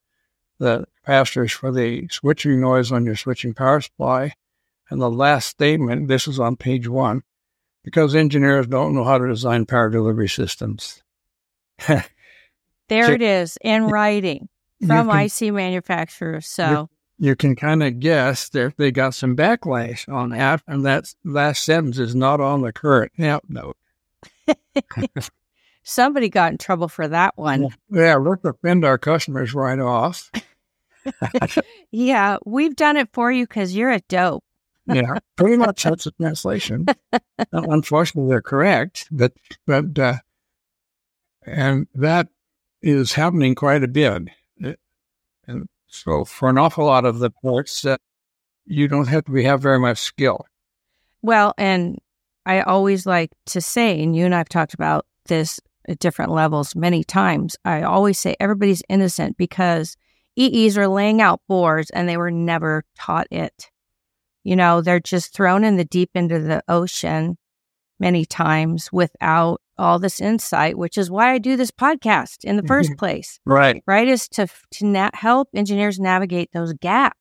the 0.58 0.86
capacitors 1.06 1.52
for 1.52 1.70
the 1.70 2.08
switching 2.10 2.60
noise 2.60 2.90
on 2.90 3.04
your 3.04 3.16
switching 3.16 3.54
power 3.54 3.80
supply. 3.80 4.32
And 4.88 5.00
the 5.00 5.10
last 5.10 5.48
statement, 5.48 6.08
this 6.08 6.26
is 6.28 6.38
on 6.40 6.56
page 6.56 6.88
one, 6.88 7.22
because 7.82 8.14
engineers 8.14 8.66
don't 8.66 8.94
know 8.94 9.04
how 9.04 9.18
to 9.18 9.26
design 9.26 9.66
power 9.66 9.90
delivery 9.90 10.28
systems. 10.28 11.02
there 11.86 12.04
So- 12.88 13.12
it 13.12 13.22
is 13.22 13.58
in 13.62 13.84
writing 13.88 14.48
from 14.86 15.08
can- 15.08 15.26
IC 15.26 15.52
manufacturers. 15.52 16.46
So, 16.46 16.88
you 17.18 17.34
can 17.36 17.56
kind 17.56 17.82
of 17.82 17.98
guess 18.00 18.48
that 18.50 18.76
they 18.76 18.90
got 18.90 19.14
some 19.14 19.36
backlash 19.36 20.08
on 20.12 20.30
that, 20.30 20.62
and 20.66 20.84
that 20.84 21.14
last 21.24 21.64
sentence 21.64 21.98
is 21.98 22.14
not 22.14 22.40
on 22.40 22.62
the 22.62 22.72
current 22.72 23.12
app 23.18 23.44
note. 23.48 23.76
somebody 25.82 26.28
got 26.28 26.52
in 26.52 26.58
trouble 26.58 26.88
for 26.88 27.08
that 27.08 27.36
one. 27.36 27.68
Yeah, 27.90 28.16
let's 28.16 28.44
offend 28.44 28.84
our 28.84 28.98
customers 28.98 29.54
right 29.54 29.78
off. 29.78 30.30
Yeah, 31.92 32.38
we've 32.44 32.74
done 32.74 32.96
it 32.96 33.08
for 33.12 33.30
you 33.30 33.44
because 33.46 33.74
you're 33.76 33.92
a 33.92 34.00
dope. 34.08 34.42
Yeah, 34.86 35.18
pretty 35.36 35.56
much 35.56 35.84
that's 35.84 36.02
the 36.04 36.10
translation. 36.10 36.86
Unfortunately, 37.52 38.28
they're 38.28 38.42
correct, 38.42 39.06
but 39.12 39.32
but 39.66 39.96
uh, 39.98 40.16
and 41.44 41.86
that 41.94 42.28
is 42.82 43.12
happening 43.12 43.54
quite 43.54 43.84
a 43.84 43.88
bit. 43.88 44.24
It- 44.58 44.80
and 45.46 45.68
so, 45.88 46.24
for 46.24 46.48
an 46.48 46.58
awful 46.58 46.86
lot 46.86 47.04
of 47.04 47.18
the 47.18 47.30
parts, 47.30 47.82
that 47.82 48.00
you 48.64 48.88
don't 48.88 49.08
have 49.08 49.24
to 49.24 49.34
have 49.44 49.62
very 49.62 49.78
much 49.78 49.98
skill. 49.98 50.46
Well, 51.22 51.54
and 51.56 51.98
I 52.44 52.60
always 52.60 53.06
like 53.06 53.30
to 53.46 53.60
say, 53.60 54.02
and 54.02 54.14
you 54.14 54.24
and 54.24 54.34
I've 54.34 54.48
talked 54.48 54.74
about 54.74 55.06
this 55.26 55.60
at 55.88 55.98
different 55.98 56.32
levels 56.32 56.74
many 56.74 57.04
times. 57.04 57.56
I 57.64 57.82
always 57.82 58.18
say 58.18 58.36
everybody's 58.40 58.82
innocent 58.88 59.36
because 59.36 59.96
EEs 60.36 60.76
are 60.76 60.88
laying 60.88 61.22
out 61.22 61.40
boards 61.48 61.90
and 61.90 62.08
they 62.08 62.16
were 62.16 62.30
never 62.30 62.84
taught 62.96 63.26
it. 63.30 63.70
You 64.44 64.56
know, 64.56 64.80
they're 64.80 65.00
just 65.00 65.34
thrown 65.34 65.64
in 65.64 65.76
the 65.76 65.84
deep 65.84 66.10
of 66.14 66.28
the 66.28 66.62
ocean 66.68 67.38
many 67.98 68.24
times 68.24 68.92
without 68.92 69.60
all 69.78 69.98
this 69.98 70.20
insight, 70.20 70.78
which 70.78 70.96
is 70.96 71.10
why 71.10 71.32
I 71.32 71.38
do 71.38 71.56
this 71.56 71.70
podcast 71.70 72.44
in 72.44 72.56
the 72.56 72.62
first 72.62 72.90
place 72.98 73.38
Right. 73.44 73.82
right? 73.86 74.08
Is 74.08 74.28
to 74.30 74.46
to 74.72 74.86
na- 74.86 75.10
help 75.14 75.48
engineers 75.54 75.98
navigate 75.98 76.50
those 76.52 76.72
gaps. 76.74 77.18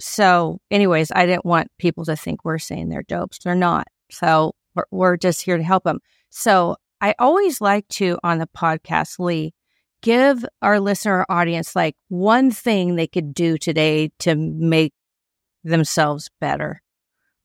So, 0.00 0.60
anyways, 0.70 1.10
I 1.14 1.24
didn't 1.26 1.46
want 1.46 1.70
people 1.78 2.04
to 2.04 2.16
think 2.16 2.44
we're 2.44 2.58
saying 2.58 2.88
they're 2.88 3.02
dopes. 3.02 3.38
They're 3.42 3.54
not. 3.54 3.86
So 4.10 4.52
we're, 4.74 4.84
we're 4.90 5.16
just 5.16 5.42
here 5.42 5.56
to 5.56 5.62
help 5.62 5.84
them. 5.84 6.00
So 6.28 6.76
I 7.00 7.14
always 7.18 7.60
like 7.60 7.88
to 7.88 8.18
on 8.22 8.38
the 8.38 8.46
podcast, 8.54 9.18
Lee, 9.18 9.54
give 10.02 10.44
our 10.60 10.80
listener 10.80 11.24
audience 11.30 11.74
like 11.74 11.94
one 12.08 12.50
thing 12.50 12.96
they 12.96 13.06
could 13.06 13.32
do 13.32 13.56
today 13.56 14.10
to 14.20 14.34
make 14.34 14.92
themselves 15.64 16.28
better. 16.40 16.82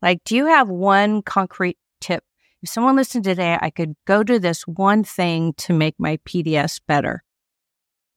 Like, 0.01 0.19
do 0.25 0.35
you 0.35 0.47
have 0.47 0.69
one 0.69 1.21
concrete 1.21 1.77
tip? 2.01 2.23
If 2.61 2.69
someone 2.69 2.95
listened 2.95 3.23
today, 3.23 3.57
I 3.59 3.71
could 3.71 3.95
go 4.05 4.21
do 4.21 4.37
this 4.37 4.67
one 4.67 5.03
thing 5.03 5.53
to 5.57 5.73
make 5.73 5.95
my 5.99 6.17
PDS 6.17 6.79
better. 6.87 7.23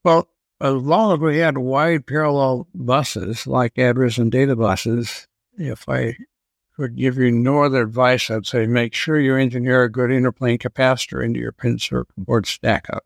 Well, 0.04 0.28
as 0.60 0.74
long 0.74 1.14
as 1.14 1.18
we 1.18 1.38
had 1.38 1.58
wide 1.58 2.06
parallel 2.06 2.68
buses 2.74 3.46
like 3.46 3.78
address 3.78 4.18
and 4.18 4.30
data 4.30 4.54
buses, 4.54 5.26
if 5.56 5.88
I 5.88 6.16
could 6.76 6.96
give 6.96 7.16
you 7.16 7.30
no 7.30 7.62
other 7.62 7.82
advice, 7.82 8.30
I'd 8.30 8.46
say 8.46 8.66
make 8.66 8.94
sure 8.94 9.18
you 9.18 9.36
engineer 9.36 9.84
a 9.84 9.90
good 9.90 10.10
interplane 10.10 10.58
capacitor 10.58 11.24
into 11.24 11.40
your 11.40 11.52
pin 11.52 11.78
circuit 11.78 12.14
board 12.16 12.46
stack 12.46 12.86
up. 12.92 13.04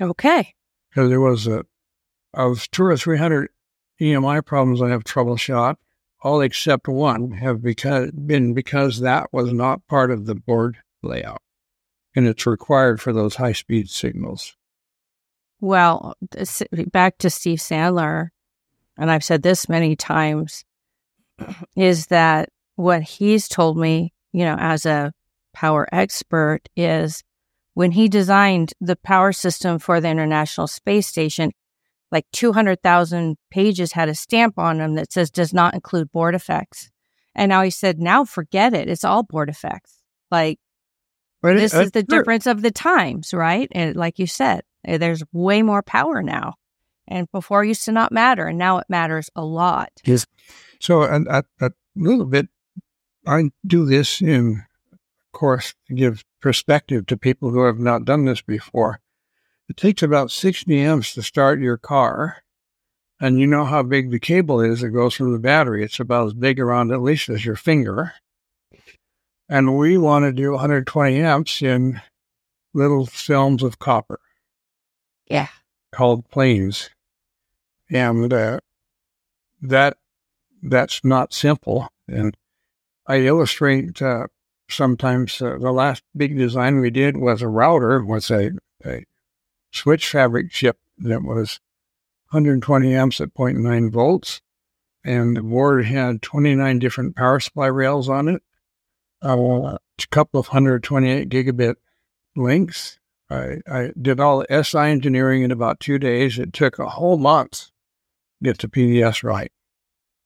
Okay. 0.00 0.54
Because 0.88 1.10
there 1.10 1.20
was 1.20 1.46
a, 1.46 1.64
of 2.32 2.70
two 2.70 2.84
or 2.84 2.96
three 2.96 3.18
hundred 3.18 3.50
EMI 4.00 4.44
problems 4.44 4.80
I 4.80 4.88
have 4.88 5.04
troubleshot, 5.04 5.76
all 6.26 6.40
except 6.40 6.88
one 6.88 7.30
have 7.30 7.62
because, 7.62 8.10
been 8.10 8.52
because 8.52 8.98
that 8.98 9.32
was 9.32 9.52
not 9.52 9.86
part 9.86 10.10
of 10.10 10.26
the 10.26 10.34
board 10.34 10.76
layout. 11.00 11.40
And 12.16 12.26
it's 12.26 12.46
required 12.46 13.00
for 13.00 13.12
those 13.12 13.36
high 13.36 13.52
speed 13.52 13.88
signals. 13.88 14.56
Well, 15.60 16.16
back 16.90 17.18
to 17.18 17.30
Steve 17.30 17.60
Sandler, 17.60 18.30
and 18.98 19.08
I've 19.08 19.22
said 19.22 19.42
this 19.42 19.68
many 19.68 19.94
times, 19.94 20.64
is 21.76 22.08
that 22.08 22.48
what 22.74 23.02
he's 23.02 23.46
told 23.46 23.78
me, 23.78 24.12
you 24.32 24.44
know, 24.44 24.56
as 24.58 24.84
a 24.84 25.12
power 25.54 25.86
expert, 25.92 26.68
is 26.74 27.22
when 27.74 27.92
he 27.92 28.08
designed 28.08 28.74
the 28.80 28.96
power 28.96 29.30
system 29.30 29.78
for 29.78 30.00
the 30.00 30.08
International 30.08 30.66
Space 30.66 31.06
Station, 31.06 31.52
like 32.16 32.24
200,000 32.32 33.36
pages 33.50 33.92
had 33.92 34.08
a 34.08 34.14
stamp 34.14 34.58
on 34.58 34.78
them 34.78 34.94
that 34.94 35.12
says 35.12 35.30
does 35.30 35.52
not 35.52 35.74
include 35.74 36.10
board 36.10 36.34
effects. 36.34 36.88
And 37.34 37.50
now 37.50 37.60
he 37.60 37.68
said, 37.68 37.98
now 38.00 38.24
forget 38.24 38.72
it. 38.72 38.88
It's 38.88 39.04
all 39.04 39.22
board 39.22 39.50
effects. 39.50 39.98
Like, 40.30 40.58
it- 41.58 41.60
this 41.60 41.74
is 41.74 41.90
the 41.90 42.00
difference 42.02 42.46
of 42.46 42.62
the 42.62 42.70
times, 42.70 43.34
right? 43.34 43.68
And 43.72 43.94
like 43.96 44.18
you 44.18 44.26
said, 44.26 44.62
eh, 44.86 44.96
there's 44.96 45.22
way 45.30 45.60
more 45.60 45.82
power 45.82 46.22
now. 46.22 46.54
And 47.06 47.30
before 47.32 47.62
it 47.62 47.68
used 47.68 47.84
to 47.84 47.92
not 47.92 48.12
matter, 48.12 48.46
and 48.46 48.56
now 48.58 48.78
it 48.78 48.86
matters 48.88 49.28
a 49.36 49.44
lot. 49.44 49.90
Yes. 50.06 50.26
So 50.80 51.02
a, 51.02 51.20
a, 51.28 51.44
a 51.60 51.70
little 51.94 52.24
bit, 52.24 52.48
I 53.26 53.50
do 53.66 53.84
this 53.84 54.22
in 54.22 54.64
of 54.92 54.98
course 55.38 55.74
to 55.88 55.94
give 55.94 56.24
perspective 56.40 57.04
to 57.08 57.18
people 57.18 57.50
who 57.50 57.64
have 57.64 57.78
not 57.78 58.06
done 58.06 58.24
this 58.24 58.40
before. 58.40 59.00
It 59.68 59.76
takes 59.76 60.02
about 60.02 60.30
60 60.30 60.78
amps 60.80 61.14
to 61.14 61.22
start 61.22 61.60
your 61.60 61.76
car. 61.76 62.42
And 63.18 63.40
you 63.40 63.46
know 63.46 63.64
how 63.64 63.82
big 63.82 64.10
the 64.10 64.20
cable 64.20 64.60
is 64.60 64.80
that 64.82 64.90
goes 64.90 65.14
from 65.14 65.32
the 65.32 65.38
battery. 65.38 65.82
It's 65.82 65.98
about 65.98 66.26
as 66.26 66.34
big 66.34 66.60
around 66.60 66.92
at 66.92 67.00
least 67.00 67.28
as 67.28 67.44
your 67.44 67.56
finger. 67.56 68.12
And 69.48 69.78
we 69.78 69.96
want 69.96 70.24
to 70.24 70.32
do 70.32 70.52
120 70.52 71.20
amps 71.20 71.62
in 71.62 72.00
little 72.74 73.06
films 73.06 73.62
of 73.62 73.78
copper 73.78 74.20
Yeah. 75.26 75.48
called 75.92 76.28
planes. 76.28 76.90
And 77.90 78.32
uh, 78.32 78.60
that 79.62 79.96
that's 80.62 81.02
not 81.04 81.32
simple. 81.32 81.88
And 82.08 82.36
I 83.06 83.20
illustrate 83.20 84.02
uh, 84.02 84.26
sometimes 84.68 85.40
uh, 85.40 85.56
the 85.58 85.72
last 85.72 86.02
big 86.14 86.36
design 86.36 86.80
we 86.80 86.90
did 86.90 87.16
was 87.16 87.40
a 87.40 87.48
router 87.48 88.04
with 88.04 88.30
a, 88.30 88.58
a 88.84 89.04
switch 89.70 90.08
fabric 90.08 90.50
chip 90.50 90.78
that 90.98 91.22
was 91.22 91.60
120 92.30 92.94
amps 92.94 93.20
at 93.20 93.34
0.9 93.34 93.90
volts. 93.90 94.40
And 95.04 95.36
the 95.36 95.42
board 95.42 95.84
had 95.84 96.22
29 96.22 96.78
different 96.80 97.14
power 97.14 97.38
supply 97.38 97.66
rails 97.66 98.08
on 98.08 98.26
it, 98.26 98.42
uh, 99.22 99.76
a 99.76 100.06
couple 100.10 100.40
of 100.40 100.48
128 100.48 101.28
gigabit 101.28 101.76
links. 102.34 102.98
I, 103.30 103.58
I 103.70 103.92
did 104.00 104.18
all 104.18 104.40
the 104.40 104.64
SI 104.64 104.78
engineering 104.78 105.42
in 105.42 105.52
about 105.52 105.78
two 105.78 105.98
days. 105.98 106.38
It 106.38 106.52
took 106.52 106.78
a 106.78 106.88
whole 106.88 107.18
month 107.18 107.66
to 107.66 108.44
get 108.44 108.58
the 108.58 108.68
PDS 108.68 109.22
right. 109.22 109.52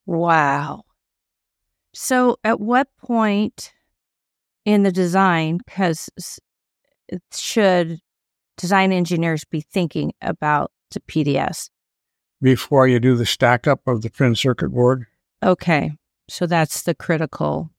Wow. 0.05 0.83
So, 1.93 2.37
at 2.43 2.59
what 2.59 2.87
point 2.97 3.73
in 4.65 4.83
the 4.83 4.91
design, 4.91 5.57
because 5.57 6.09
it 7.07 7.21
should 7.33 7.99
design 8.61 8.93
engineers 8.93 9.43
be 9.43 9.59
thinking 9.59 10.13
about 10.21 10.71
the 10.91 11.01
PDS? 11.01 11.69
Before 12.41 12.87
you 12.87 12.99
do 12.99 13.15
the 13.15 13.25
stack 13.25 13.67
up 13.67 13.81
of 13.87 14.03
the 14.03 14.09
printed 14.09 14.37
circuit 14.37 14.69
board. 14.69 15.07
Okay. 15.43 15.91
So 16.29 16.45
that's 16.45 16.83
the 16.83 16.93
critical 16.93 17.71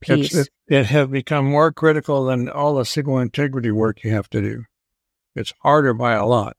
piece. 0.00 0.34
It, 0.34 0.48
it 0.66 0.86
has 0.86 1.08
become 1.08 1.44
more 1.44 1.72
critical 1.72 2.24
than 2.24 2.48
all 2.48 2.74
the 2.74 2.84
signal 2.84 3.18
integrity 3.18 3.70
work 3.70 4.02
you 4.02 4.10
have 4.12 4.28
to 4.30 4.40
do. 4.40 4.64
It's 5.36 5.52
harder 5.60 5.92
by 5.92 6.14
a 6.14 6.26
lot. 6.26 6.56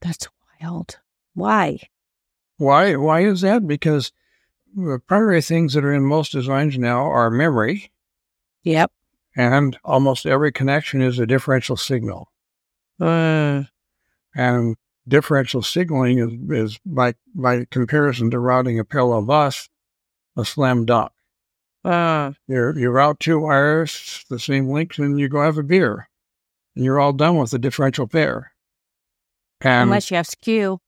That's 0.00 0.28
wild. 0.60 0.98
Why? 1.34 1.78
Why? 2.56 2.96
Why 2.96 3.20
is 3.20 3.40
that? 3.42 3.66
Because 3.66 4.12
the 4.74 5.00
primary 5.06 5.42
things 5.42 5.74
that 5.74 5.84
are 5.84 5.92
in 5.92 6.04
most 6.04 6.32
designs 6.32 6.76
now 6.76 7.04
are 7.04 7.30
memory. 7.30 7.92
Yep. 8.64 8.90
And 9.36 9.76
almost 9.84 10.26
every 10.26 10.52
connection 10.52 11.02
is 11.02 11.18
a 11.18 11.26
differential 11.26 11.76
signal. 11.76 12.28
Uh, 13.00 13.64
and 14.34 14.76
differential 15.06 15.62
signaling 15.62 16.18
is, 16.18 16.58
is 16.72 16.78
by, 16.86 17.14
by 17.34 17.64
comparison 17.70 18.30
to 18.30 18.38
routing 18.38 18.78
a 18.78 18.84
parallel 18.84 19.22
bus, 19.22 19.68
a 20.36 20.44
slam 20.44 20.84
dunk. 20.84 21.12
uh, 21.84 22.32
You 22.48 22.72
you 22.76 22.90
route 22.90 23.20
two 23.20 23.40
wires, 23.40 24.24
the 24.30 24.38
same 24.38 24.68
length, 24.68 24.98
and 24.98 25.18
you 25.18 25.28
go 25.28 25.42
have 25.42 25.58
a 25.58 25.62
beer, 25.62 26.08
and 26.74 26.84
you're 26.84 26.98
all 27.00 27.12
done 27.12 27.36
with 27.38 27.50
the 27.50 27.58
differential 27.58 28.06
pair. 28.06 28.52
And 29.60 29.84
unless 29.84 30.10
you 30.10 30.16
have 30.16 30.26
skew. 30.26 30.80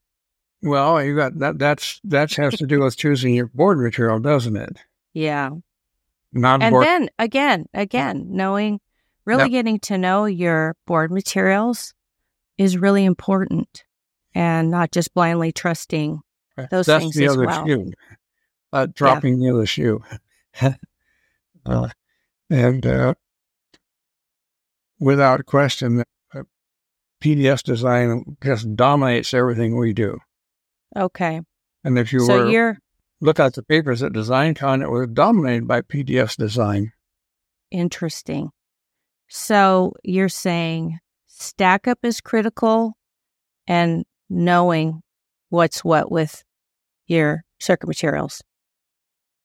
well, 0.62 1.02
you 1.02 1.14
got 1.16 1.38
that. 1.38 1.58
That's 1.58 2.00
that 2.04 2.32
has 2.34 2.54
to 2.56 2.66
do 2.66 2.80
with 2.80 2.96
choosing 3.02 3.34
your 3.34 3.46
board 3.46 3.78
material, 3.78 4.18
doesn't 4.20 4.56
it? 4.56 4.78
Yeah. 5.14 5.50
Not 6.32 6.62
And 6.62 6.72
board. 6.72 6.84
then 6.84 7.08
again, 7.18 7.66
again, 7.72 8.26
knowing, 8.30 8.80
really 9.26 9.44
Yep. 9.44 9.50
getting 9.50 9.80
to 9.80 9.98
know 9.98 10.24
your 10.24 10.76
board 10.86 11.10
materials 11.10 11.92
is 12.56 12.78
really 12.78 13.04
important 13.04 13.84
and 14.34 14.70
not 14.70 14.92
just 14.92 15.12
blindly 15.12 15.52
trusting. 15.52 16.20
those 16.70 16.86
that's 16.86 17.02
things 17.02 17.14
the 17.16 17.26
as 17.26 17.32
other 17.32 17.46
well. 17.46 17.66
shoe. 17.66 17.92
Uh, 18.72 18.86
dropping 18.94 19.38
the 19.40 19.50
other 19.50 19.66
shoe. 19.66 20.02
uh, 21.66 21.88
and 22.48 22.86
uh, 22.86 23.14
without 24.98 25.44
question, 25.46 26.02
uh, 26.34 26.42
PDS 27.22 27.62
design 27.62 28.36
just 28.42 28.74
dominates 28.74 29.34
everything 29.34 29.76
we 29.76 29.92
do. 29.92 30.18
Okay. 30.96 31.40
And 31.84 31.98
if 31.98 32.12
you 32.12 32.20
so 32.20 32.44
were 32.44 32.50
you're 32.50 32.78
look 33.20 33.38
at 33.40 33.54
the 33.54 33.62
papers 33.62 34.02
at 34.02 34.12
DesignCon, 34.12 34.82
it 34.82 34.90
was 34.90 35.08
dominated 35.08 35.66
by 35.68 35.82
PDS 35.82 36.36
design. 36.36 36.92
interesting. 37.70 38.50
So 39.28 39.94
you're 40.02 40.28
saying 40.28 40.98
stack 41.26 41.86
up 41.88 41.98
is 42.02 42.20
critical 42.20 42.96
and 43.66 44.04
knowing 44.28 45.02
what's 45.50 45.84
what 45.84 46.10
with 46.10 46.44
your 47.06 47.44
circuit 47.58 47.86
materials. 47.86 48.42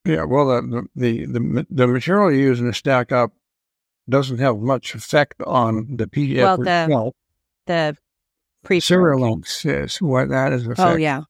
Yeah, 0.06 0.24
well, 0.24 0.48
the 0.48 0.88
the 0.96 1.26
the, 1.26 1.68
the 1.70 1.88
material 1.88 2.32
you 2.32 2.40
use 2.40 2.60
in 2.60 2.68
a 2.68 2.74
stack 2.74 3.12
up 3.12 3.34
doesn't 4.10 4.40
have 4.40 4.58
much 4.58 4.96
effect 4.96 5.42
on 5.44 5.96
the 5.96 6.08
PDS 6.08 6.38
Well, 6.38 6.58
the 6.58 6.84
itself. 6.84 7.14
The 7.68 7.98
pre 8.64 8.80
Serial 8.80 9.22
links 9.22 9.64
is 9.66 10.02
what 10.02 10.30
that 10.30 10.54
is. 10.54 10.66
Effect. 10.66 10.80
Oh 10.80 10.96
yeah. 10.96 11.22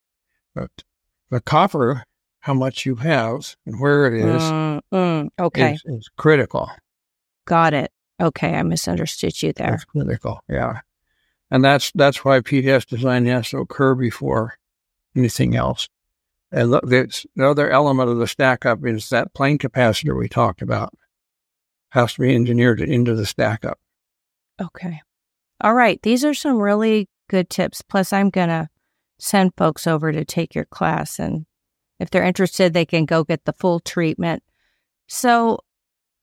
But 0.56 0.72
the 1.30 1.42
copper, 1.42 2.06
how 2.42 2.54
much 2.54 2.86
you 2.86 2.96
have 2.96 3.56
and 3.66 3.80
where 3.80 4.08
it 4.08 4.14
is, 4.14 4.42
Mm, 4.42 4.82
mm, 4.94 5.30
okay. 5.40 5.74
is, 5.74 5.84
is 5.86 6.10
critical. 6.18 6.70
Got 7.46 7.74
it. 7.74 7.92
Okay, 8.22 8.54
I 8.54 8.64
misunderstood 8.64 9.42
you 9.42 9.54
there. 9.54 9.72
That's 9.72 9.86
critical. 9.86 10.42
Yeah, 10.48 10.82
and 11.50 11.64
that's 11.64 11.92
that's 11.96 12.24
why 12.24 12.40
PDS 12.40 12.86
design 12.86 13.26
has 13.26 13.50
to 13.50 13.58
occur 13.58 13.96
before 13.96 14.58
anything 15.16 15.56
else. 15.56 15.90
And 16.52 16.72
look, 16.72 16.86
the, 16.86 17.26
the 17.36 17.50
other 17.50 17.70
element 17.70 18.10
of 18.10 18.18
the 18.18 18.28
stack 18.28 18.66
up 18.66 18.86
is 18.86 19.10
that 19.10 19.34
plane 19.34 19.58
capacitor 19.58 20.18
we 20.18 20.28
talked 20.28 20.62
about 20.62 20.94
has 21.90 22.14
to 22.14 22.22
be 22.22 22.36
engineered 22.36 22.82
into 22.82 23.16
the 23.16 23.26
stack 23.26 23.66
up. 23.66 23.80
Okay. 24.62 25.02
All 25.62 25.74
right. 25.74 26.02
These 26.02 26.26
are 26.26 26.34
some 26.34 26.58
really 26.58 27.08
good 27.30 27.50
tips. 27.50 27.82
Plus, 27.82 28.12
I'm 28.12 28.30
going 28.30 28.50
to 28.50 28.70
send 29.20 29.54
folks 29.58 29.88
over 29.88 30.12
to 30.12 30.26
take 30.26 30.56
your 30.56 30.66
class. 30.66 31.20
And 31.20 31.46
if 32.00 32.10
they're 32.10 32.24
interested, 32.24 32.74
they 32.74 32.86
can 32.86 33.06
go 33.06 33.24
get 33.24 33.46
the 33.46 33.54
full 33.54 33.80
treatment. 33.80 34.44
So, 35.08 35.60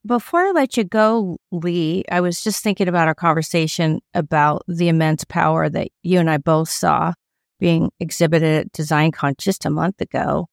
before 0.09 0.41
I 0.41 0.51
let 0.51 0.77
you 0.77 0.83
go, 0.85 1.39
Lee, 1.53 2.05
I 2.11 2.21
was 2.21 2.43
just 2.43 2.65
thinking 2.65 2.89
about 2.89 3.07
our 3.07 3.15
conversation 3.15 4.01
about 4.15 4.65
the 4.67 4.89
immense 4.89 5.23
power 5.25 5.69
that 5.69 5.89
you 6.03 6.19
and 6.19 6.29
I 6.31 6.39
both 6.39 6.71
saw 6.71 7.13
being 7.61 7.93
exhibited 8.01 8.67
at 8.67 8.73
DesignCon 8.73 9.39
just 9.39 9.67
a 9.67 9.71
month 9.71 10.01
ago. 10.01 10.49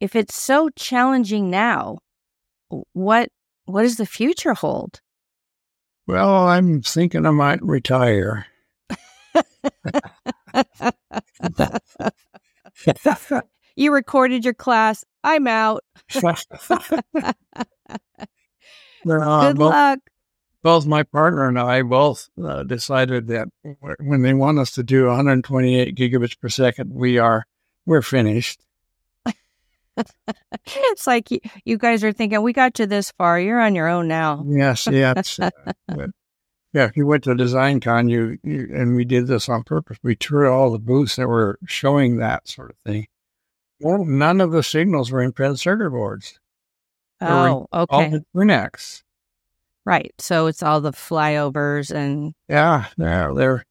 If 0.00 0.14
it's 0.14 0.40
so 0.40 0.68
challenging 0.76 1.50
now, 1.50 1.98
what 2.92 3.30
what 3.64 3.82
does 3.82 3.96
the 3.96 4.06
future 4.06 4.54
hold? 4.54 5.00
Well, 6.06 6.46
I'm 6.46 6.82
thinking 6.82 7.26
I 7.26 7.30
might 7.30 7.60
retire. 7.62 8.46
you 13.74 13.92
recorded 13.92 14.44
your 14.44 14.54
class. 14.54 15.04
I'm 15.24 15.48
out. 15.48 15.82
Uh, 19.08 19.48
Good 19.48 19.58
both, 19.58 19.72
luck. 19.72 19.98
both 20.62 20.86
my 20.86 21.02
partner 21.04 21.48
and 21.48 21.58
I 21.58 21.82
both 21.82 22.28
uh, 22.42 22.62
decided 22.64 23.28
that 23.28 23.48
when 24.00 24.22
they 24.22 24.34
want 24.34 24.58
us 24.58 24.72
to 24.72 24.82
do 24.82 25.06
128 25.06 25.94
gigabits 25.94 26.38
per 26.38 26.48
second, 26.48 26.92
we 26.92 27.18
are 27.18 27.46
we're 27.84 28.02
finished. 28.02 28.60
it's 30.66 31.06
like 31.06 31.30
you, 31.30 31.40
you 31.64 31.78
guys 31.78 32.04
are 32.04 32.12
thinking, 32.12 32.42
we 32.42 32.52
got 32.52 32.78
you 32.78 32.86
this 32.86 33.12
far. 33.12 33.40
You're 33.40 33.60
on 33.60 33.74
your 33.74 33.88
own 33.88 34.08
now. 34.08 34.44
Yes, 34.46 34.86
yes. 34.86 35.38
uh, 35.38 35.50
but, 35.88 36.10
yeah, 36.72 36.84
if 36.84 36.96
you 36.96 37.06
went 37.06 37.24
to 37.24 37.30
DesignCon, 37.30 38.10
you, 38.10 38.38
you 38.42 38.68
and 38.74 38.96
we 38.96 39.04
did 39.04 39.26
this 39.26 39.48
on 39.48 39.62
purpose. 39.62 39.96
We 40.02 40.16
toured 40.16 40.48
all 40.48 40.70
the 40.70 40.78
booths 40.78 41.16
that 41.16 41.28
were 41.28 41.58
showing 41.66 42.18
that 42.18 42.48
sort 42.48 42.70
of 42.70 42.76
thing. 42.78 43.06
Well, 43.80 44.04
none 44.04 44.40
of 44.40 44.52
the 44.52 44.62
signals 44.62 45.10
were 45.10 45.22
in 45.22 45.32
printed 45.32 45.58
circuit 45.58 45.90
boards. 45.90 46.38
Oh, 47.20 47.66
All 47.72 47.86
okay. 47.90 48.10
the 48.10 48.24
Twinax. 48.34 49.02
Right. 49.84 50.12
So 50.18 50.46
it's 50.46 50.62
all 50.62 50.80
the 50.80 50.92
flyovers 50.92 51.94
and 51.94 52.34
Yeah, 52.48 52.86
yeah, 52.98 53.32
they're 53.34 53.64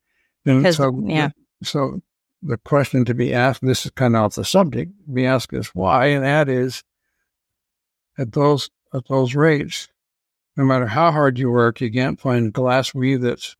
and 0.45 0.73
so 0.73 0.97
yeah. 1.05 1.29
So 1.63 2.01
the 2.41 2.57
question 2.57 3.05
to 3.05 3.13
be 3.13 3.33
asked, 3.33 3.65
this 3.65 3.85
is 3.85 3.91
kind 3.91 4.15
of 4.15 4.21
off 4.23 4.35
the 4.35 4.45
subject, 4.45 4.91
be 5.13 5.25
asked 5.25 5.51
is 5.53 5.67
why, 5.69 6.07
and 6.07 6.23
that 6.23 6.47
is 6.47 6.83
at 8.17 8.31
those 8.31 8.69
at 8.93 9.07
those 9.09 9.35
rates, 9.35 9.89
no 10.55 10.63
matter 10.63 10.87
how 10.87 11.11
hard 11.11 11.37
you 11.37 11.51
work, 11.51 11.81
you 11.81 11.91
can't 11.91 12.19
find 12.19 12.53
glass 12.53 12.93
weave 12.93 13.21
that's 13.21 13.55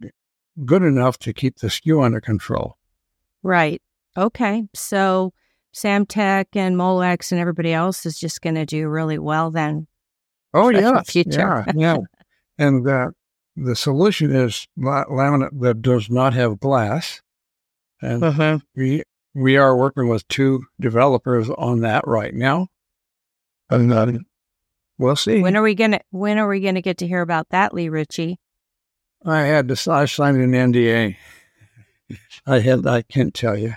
good 0.65 0.83
enough 0.83 1.17
to 1.19 1.33
keep 1.33 1.57
the 1.57 1.69
skew 1.69 2.01
under 2.01 2.21
control. 2.21 2.77
right. 3.43 3.81
Okay. 4.17 4.63
So 4.73 5.33
Samtec 5.75 6.45
and 6.53 6.75
Molex 6.77 7.31
and 7.31 7.41
everybody 7.41 7.73
else 7.73 8.05
is 8.05 8.17
just 8.17 8.41
going 8.41 8.55
to 8.55 8.65
do 8.65 8.87
really 8.87 9.19
well 9.19 9.51
then. 9.51 9.87
Oh 10.53 10.71
That's 10.71 10.83
the 10.85 10.91
yeah, 10.91 11.01
future. 11.03 11.65
yeah, 11.67 11.73
yeah. 11.75 11.97
and 12.57 12.87
uh, 12.87 13.09
the 13.57 13.75
solution 13.75 14.33
is 14.33 14.67
laminate 14.79 15.59
that 15.59 15.81
does 15.81 16.09
not 16.09 16.33
have 16.33 16.59
glass, 16.61 17.21
and 18.01 18.23
Uh-huh. 18.23 18.59
we 18.75 19.03
we 19.33 19.57
are 19.57 19.75
working 19.75 20.07
with 20.07 20.25
two 20.29 20.63
developers 20.79 21.49
on 21.49 21.81
that 21.81 22.07
right 22.07 22.33
now, 22.33 22.67
and 23.69 23.91
uh, 23.91 24.13
we'll 24.97 25.17
see. 25.17 25.41
When 25.41 25.57
are 25.57 25.61
we 25.61 25.75
gonna 25.75 25.99
When 26.11 26.37
are 26.37 26.47
we 26.47 26.61
gonna 26.61 26.81
get 26.81 26.99
to 26.99 27.07
hear 27.07 27.21
about 27.21 27.49
that, 27.49 27.73
Lee 27.73 27.89
Ritchey? 27.89 28.37
I 29.25 29.41
had 29.41 29.67
to 29.67 29.91
I 29.91 30.05
signed 30.05 30.37
an 30.37 30.51
NDA. 30.51 31.17
I 32.47 32.59
had 32.59 32.87
I 32.87 33.01
can't 33.01 33.33
tell 33.33 33.57
you 33.57 33.73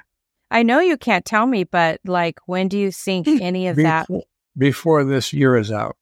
I 0.51 0.63
know 0.63 0.81
you 0.81 0.97
can't 0.97 1.25
tell 1.25 1.47
me, 1.47 1.65
but 1.65 2.01
like, 2.05 2.39
when 2.47 2.69
do 2.69 2.79
you 2.79 2.91
think 2.93 3.27
any 3.29 3.69
of 3.69 3.77
that? 3.77 4.07
before, 4.07 4.23
before 4.57 5.05
this 5.05 5.33
year 5.33 5.57
is 5.57 5.71
out. 5.71 5.97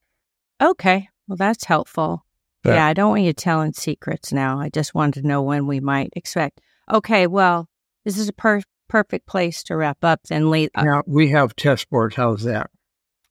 Okay, 0.60 1.08
well, 1.28 1.36
that's 1.36 1.64
helpful. 1.64 2.24
Yeah. 2.64 2.74
Yeah, 2.74 2.86
I 2.86 2.94
don't 2.94 3.10
want 3.10 3.22
you 3.22 3.32
telling 3.32 3.72
secrets 3.72 4.32
now. 4.32 4.58
I 4.58 4.70
just 4.70 4.94
wanted 4.94 5.22
to 5.22 5.28
know 5.28 5.42
when 5.42 5.66
we 5.66 5.78
might 5.80 6.10
expect. 6.16 6.60
Okay, 6.92 7.26
well, 7.26 7.68
this 8.04 8.18
is 8.18 8.28
a 8.28 8.32
per- 8.32 8.62
perfect 8.88 9.26
place 9.26 9.62
to 9.64 9.76
wrap 9.76 9.98
up. 10.02 10.20
Then, 10.28 10.50
Lee. 10.50 10.68
Uh, 10.74 10.82
Now 10.82 11.02
we 11.06 11.28
have 11.30 11.54
test 11.54 11.88
boards. 11.90 12.16
How's 12.16 12.42
that? 12.44 12.70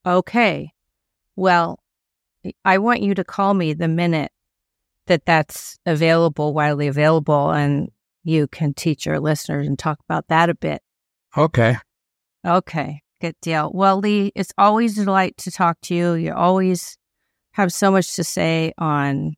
Okay, 0.05 0.71
well, 1.35 1.79
I 2.63 2.77
want 2.77 3.01
you 3.01 3.15
to 3.15 3.23
call 3.23 3.53
me 3.53 3.73
the 3.73 3.87
minute 3.87 4.31
that 5.07 5.25
that's 5.25 5.77
available, 5.85 6.53
widely 6.53 6.87
available, 6.87 7.51
and 7.51 7.89
you 8.23 8.47
can 8.47 8.73
teach 8.73 9.05
your 9.05 9.19
listeners 9.19 9.67
and 9.67 9.77
talk 9.77 9.99
about 10.07 10.27
that 10.27 10.49
a 10.49 10.55
bit. 10.55 10.81
Okay. 11.37 11.77
Okay, 12.45 13.01
good 13.21 13.35
deal. 13.41 13.71
Well, 13.73 13.99
Lee, 13.99 14.31
it's 14.35 14.53
always 14.57 14.97
a 14.97 15.05
delight 15.05 15.35
to 15.37 15.51
talk 15.51 15.79
to 15.81 15.95
you. 15.95 16.13
You 16.13 16.33
always 16.33 16.97
have 17.53 17.73
so 17.73 17.91
much 17.91 18.15
to 18.15 18.23
say 18.23 18.73
on 18.77 19.35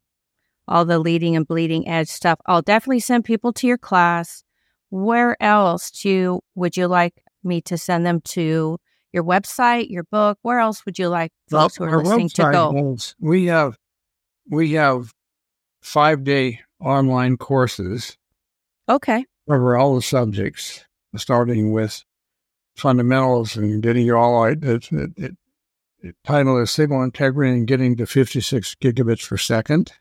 all 0.67 0.85
the 0.85 0.99
leading 0.99 1.35
and 1.35 1.47
bleeding 1.47 1.87
edge 1.87 2.09
stuff. 2.09 2.39
I'll 2.45 2.61
definitely 2.61 2.99
send 2.99 3.25
people 3.25 3.53
to 3.53 3.67
your 3.67 3.77
class. 3.77 4.43
Where 4.89 5.41
else 5.41 6.03
you, 6.03 6.41
would 6.55 6.77
you 6.77 6.87
like 6.87 7.23
me 7.43 7.61
to 7.61 7.77
send 7.77 8.05
them 8.05 8.21
to? 8.21 8.77
Your 9.13 9.23
website, 9.23 9.89
your 9.89 10.03
book. 10.03 10.37
Where 10.41 10.59
else 10.59 10.85
would 10.85 10.99
you 10.99 11.07
like 11.07 11.31
folks 11.49 11.79
well, 11.79 11.89
who 11.89 11.95
are 11.95 12.03
listening 12.03 12.29
to 12.29 12.51
go? 12.51 12.91
Has, 12.91 13.15
we 13.19 13.45
have 13.45 13.77
we 14.49 14.73
have 14.73 15.13
five 15.81 16.23
day 16.23 16.59
online 16.79 17.37
courses. 17.37 18.17
Okay. 18.89 19.25
Cover 19.49 19.77
all 19.77 19.95
the 19.95 20.01
subjects, 20.01 20.85
starting 21.17 21.71
with 21.71 22.03
fundamentals 22.75 23.55
and 23.55 23.81
getting 23.81 24.05
you 24.05 24.15
all 24.15 24.43
right. 24.43 24.61
It, 24.61 24.91
it, 24.91 25.11
it, 25.17 25.37
it 25.99 26.15
title 26.23 26.61
is 26.61 26.71
signal 26.71 27.03
integrity 27.03 27.51
and 27.51 27.67
getting 27.67 27.95
to 27.97 28.05
56 28.05 28.75
gigabits 28.75 29.27
per 29.27 29.37
second. 29.37 29.93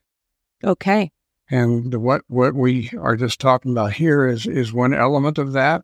Okay. 0.62 1.11
And 1.48 1.94
what 1.94 2.22
what 2.26 2.55
we 2.55 2.90
are 2.98 3.16
just 3.16 3.40
talking 3.40 3.72
about 3.72 3.94
here 3.94 4.26
is 4.26 4.46
is 4.46 4.72
one 4.72 4.92
element 4.92 5.38
of 5.38 5.52
that. 5.52 5.83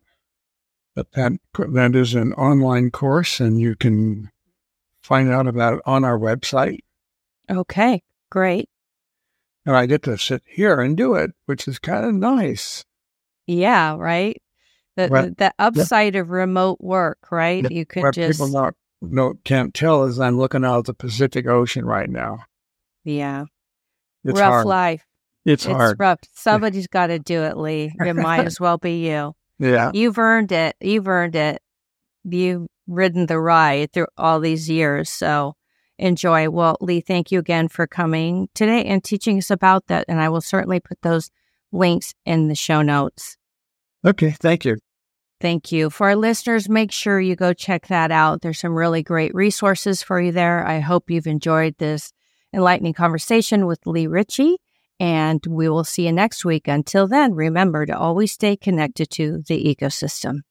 But 0.94 1.12
that 1.12 1.32
that 1.56 1.94
is 1.94 2.14
an 2.14 2.32
online 2.34 2.90
course, 2.90 3.40
and 3.40 3.60
you 3.60 3.76
can 3.76 4.30
find 5.02 5.30
out 5.30 5.46
about 5.46 5.74
it 5.74 5.80
on 5.86 6.04
our 6.04 6.18
website. 6.18 6.80
Okay, 7.50 8.02
great. 8.28 8.68
And 9.64 9.76
I 9.76 9.86
get 9.86 10.02
to 10.02 10.18
sit 10.18 10.42
here 10.46 10.80
and 10.80 10.96
do 10.96 11.14
it, 11.14 11.30
which 11.46 11.68
is 11.68 11.78
kind 11.78 12.04
of 12.04 12.14
nice. 12.14 12.84
Yeah, 13.46 13.96
right. 13.96 14.42
The 14.96 15.08
the, 15.08 15.34
the 15.38 15.54
upside 15.58 16.16
of 16.16 16.30
remote 16.30 16.78
work, 16.80 17.18
right? 17.30 17.68
You 17.70 17.86
could 17.86 18.02
Where 18.02 18.12
just 18.12 18.38
people 18.38 18.52
not 18.52 18.74
no 19.00 19.34
can't 19.44 19.74
tell 19.74 20.04
is 20.04 20.20
I'm 20.20 20.38
looking 20.38 20.64
out 20.64 20.80
at 20.80 20.84
the 20.86 20.94
Pacific 20.94 21.46
Ocean 21.46 21.84
right 21.84 22.08
now. 22.08 22.44
Yeah, 23.04 23.46
it's 24.24 24.38
rough 24.38 24.50
hard. 24.50 24.66
life. 24.66 25.04
It's, 25.44 25.64
hard. 25.64 25.74
it's 25.74 25.82
hard. 25.82 26.00
rough. 26.00 26.18
Somebody's 26.34 26.86
got 26.86 27.08
to 27.08 27.18
do 27.18 27.42
it, 27.42 27.56
Lee. 27.56 27.92
It 27.98 28.14
might 28.14 28.46
as 28.46 28.60
well 28.60 28.78
be 28.78 29.08
you. 29.08 29.34
Yeah, 29.58 29.90
you've 29.94 30.18
earned 30.18 30.52
it. 30.52 30.76
You've 30.80 31.08
earned 31.08 31.34
it. 31.34 31.60
You've 32.24 32.68
ridden 32.86 33.26
the 33.26 33.40
ride 33.40 33.92
through 33.92 34.08
all 34.16 34.40
these 34.40 34.68
years. 34.68 35.08
So 35.08 35.54
enjoy. 35.98 36.50
Well, 36.50 36.76
Lee, 36.80 37.00
thank 37.00 37.32
you 37.32 37.38
again 37.38 37.68
for 37.68 37.86
coming 37.86 38.48
today 38.54 38.84
and 38.84 39.02
teaching 39.02 39.38
us 39.38 39.50
about 39.50 39.86
that. 39.86 40.04
And 40.08 40.20
I 40.20 40.28
will 40.28 40.40
certainly 40.40 40.80
put 40.80 41.00
those 41.02 41.30
links 41.72 42.14
in 42.24 42.48
the 42.48 42.54
show 42.54 42.82
notes. 42.82 43.36
Okay, 44.04 44.30
thank 44.30 44.64
you. 44.64 44.78
Thank 45.40 45.72
you. 45.72 45.90
For 45.90 46.08
our 46.08 46.16
listeners, 46.16 46.68
make 46.68 46.92
sure 46.92 47.20
you 47.20 47.34
go 47.34 47.52
check 47.52 47.88
that 47.88 48.12
out. 48.12 48.42
There's 48.42 48.60
some 48.60 48.74
really 48.74 49.02
great 49.02 49.34
resources 49.34 50.02
for 50.02 50.20
you 50.20 50.30
there. 50.30 50.64
I 50.66 50.78
hope 50.78 51.10
you've 51.10 51.26
enjoyed 51.26 51.76
this 51.78 52.12
enlightening 52.54 52.94
conversation 52.94 53.66
with 53.66 53.86
Lee 53.86 54.06
Ritchey, 54.06 54.56
and 55.00 55.44
we 55.48 55.68
will 55.68 55.84
see 55.84 56.06
you 56.06 56.12
next 56.12 56.44
week. 56.44 56.68
Until 56.68 57.08
then, 57.08 57.34
remember 57.34 57.86
to 57.86 57.98
always 57.98 58.32
stay 58.32 58.56
connected 58.56 59.10
to 59.10 59.42
the 59.48 59.64
ecosystem. 59.64 60.42